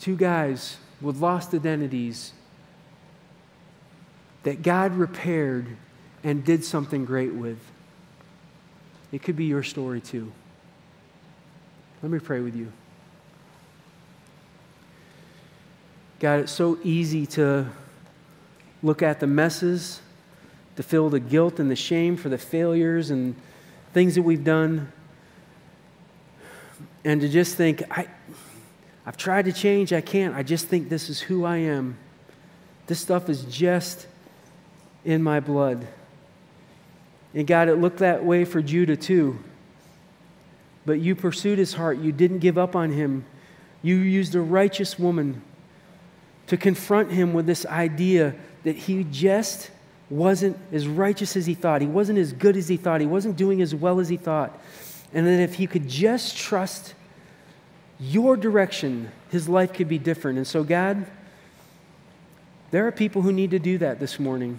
two 0.00 0.16
guys 0.16 0.76
with 1.00 1.16
lost 1.18 1.54
identities 1.54 2.32
that 4.42 4.62
God 4.62 4.94
repaired 4.94 5.66
and 6.22 6.44
did 6.44 6.64
something 6.64 7.04
great 7.04 7.34
with. 7.34 7.58
It 9.12 9.22
could 9.22 9.36
be 9.36 9.44
your 9.44 9.62
story 9.62 10.00
too. 10.00 10.30
Let 12.02 12.12
me 12.12 12.18
pray 12.18 12.40
with 12.40 12.54
you. 12.54 12.72
God, 16.18 16.40
it's 16.40 16.52
so 16.52 16.78
easy 16.82 17.26
to 17.26 17.66
look 18.82 19.02
at 19.02 19.20
the 19.20 19.26
messes, 19.26 20.00
to 20.76 20.82
feel 20.82 21.10
the 21.10 21.20
guilt 21.20 21.58
and 21.58 21.70
the 21.70 21.76
shame 21.76 22.16
for 22.16 22.28
the 22.28 22.38
failures 22.38 23.10
and 23.10 23.34
things 23.92 24.14
that 24.14 24.22
we've 24.22 24.44
done, 24.44 24.92
and 27.04 27.20
to 27.20 27.28
just 27.28 27.56
think, 27.56 27.82
I, 27.90 28.06
I've 29.06 29.16
tried 29.16 29.44
to 29.44 29.52
change, 29.52 29.92
I 29.92 30.00
can't. 30.00 30.34
I 30.34 30.42
just 30.42 30.66
think 30.66 30.88
this 30.88 31.08
is 31.08 31.20
who 31.20 31.44
I 31.44 31.58
am. 31.58 31.96
This 32.88 32.98
stuff 32.98 33.28
is 33.28 33.44
just 33.44 34.08
in 35.04 35.22
my 35.22 35.38
blood. 35.38 35.86
And 37.32 37.46
God, 37.46 37.68
it 37.68 37.76
looked 37.76 37.98
that 37.98 38.24
way 38.24 38.44
for 38.44 38.60
Judah 38.60 38.96
too. 38.96 39.38
But 40.84 41.00
you 41.00 41.14
pursued 41.14 41.58
his 41.58 41.74
heart. 41.74 41.98
You 41.98 42.10
didn't 42.10 42.40
give 42.40 42.58
up 42.58 42.74
on 42.74 42.90
him. 42.90 43.24
You 43.82 43.96
used 43.96 44.34
a 44.34 44.40
righteous 44.40 44.98
woman 44.98 45.42
to 46.48 46.56
confront 46.56 47.12
him 47.12 47.32
with 47.32 47.46
this 47.46 47.64
idea 47.66 48.34
that 48.64 48.76
he 48.76 49.04
just 49.04 49.70
wasn't 50.10 50.56
as 50.72 50.88
righteous 50.88 51.36
as 51.36 51.46
he 51.46 51.54
thought. 51.54 51.80
He 51.80 51.86
wasn't 51.86 52.18
as 52.18 52.32
good 52.32 52.56
as 52.56 52.68
he 52.68 52.76
thought. 52.76 53.00
He 53.00 53.06
wasn't 53.06 53.36
doing 53.36 53.62
as 53.62 53.74
well 53.74 54.00
as 54.00 54.08
he 54.08 54.16
thought. 54.16 54.58
And 55.12 55.26
that 55.26 55.40
if 55.40 55.54
he 55.54 55.66
could 55.66 55.88
just 55.88 56.36
trust 56.36 56.94
your 57.98 58.36
direction, 58.36 59.10
his 59.30 59.48
life 59.48 59.72
could 59.72 59.88
be 59.88 59.98
different. 59.98 60.36
And 60.38 60.46
so, 60.46 60.62
God, 60.62 61.06
there 62.70 62.86
are 62.86 62.92
people 62.92 63.22
who 63.22 63.32
need 63.32 63.52
to 63.52 63.58
do 63.58 63.78
that 63.78 64.00
this 64.00 64.20
morning. 64.20 64.58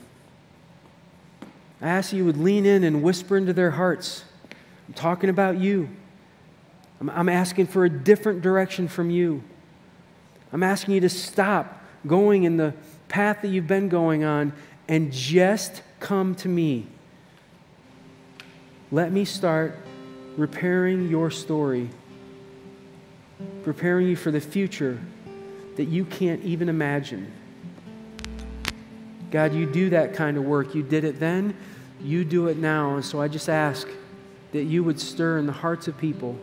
I 1.81 1.89
ask 1.89 2.13
you 2.13 2.25
would 2.25 2.37
lean 2.37 2.65
in 2.65 2.83
and 2.83 3.03
whisper 3.03 3.37
into 3.37 3.53
their 3.53 3.71
hearts. 3.71 4.23
I'm 4.87 4.93
talking 4.93 5.29
about 5.29 5.57
you. 5.57 5.89
I'm, 6.99 7.09
I'm 7.09 7.29
asking 7.29 7.67
for 7.67 7.85
a 7.85 7.89
different 7.89 8.41
direction 8.41 8.87
from 8.87 9.09
you. 9.09 9.43
I'm 10.51 10.63
asking 10.63 10.95
you 10.95 11.01
to 11.01 11.09
stop 11.09 11.83
going 12.07 12.43
in 12.43 12.57
the 12.57 12.73
path 13.09 13.41
that 13.41 13.49
you've 13.49 13.67
been 13.67 13.89
going 13.89 14.23
on 14.23 14.53
and 14.87 15.11
just 15.11 15.83
come 15.99 16.33
to 16.35 16.47
me. 16.47 16.87
Let 18.91 19.11
me 19.11 19.25
start 19.25 19.77
repairing 20.37 21.09
your 21.09 21.29
story 21.29 21.89
preparing 23.63 24.07
you 24.07 24.15
for 24.15 24.31
the 24.31 24.41
future 24.41 24.99
that 25.75 25.85
you 25.85 26.05
can't 26.05 26.43
even 26.43 26.69
imagine. 26.69 27.31
God, 29.31 29.53
you 29.53 29.65
do 29.65 29.89
that 29.91 30.13
kind 30.13 30.37
of 30.37 30.43
work. 30.43 30.73
You 30.73 30.83
did 30.83 31.03
it 31.03 31.19
then, 31.19 31.55
you 32.01 32.23
do 32.23 32.47
it 32.47 32.57
now. 32.57 32.95
And 32.95 33.05
so 33.05 33.21
I 33.21 33.27
just 33.27 33.49
ask 33.49 33.87
that 34.53 34.63
you 34.63 34.83
would 34.83 34.99
stir 34.99 35.37
in 35.37 35.45
the 35.45 35.51
hearts 35.51 35.87
of 35.87 35.97
people 35.97 36.37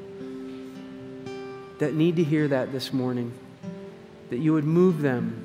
that 1.79 1.95
need 1.95 2.17
to 2.17 2.25
hear 2.25 2.47
that 2.49 2.73
this 2.73 2.93
morning, 2.93 3.33
that 4.31 4.39
you 4.39 4.53
would 4.53 4.65
move 4.65 5.01
them 5.01 5.41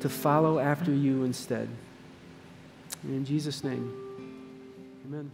to 0.00 0.08
follow 0.08 0.58
after 0.58 0.92
you 0.92 1.24
instead. 1.24 1.68
In 3.04 3.24
Jesus' 3.24 3.62
name, 3.64 3.92
amen. 5.06 5.30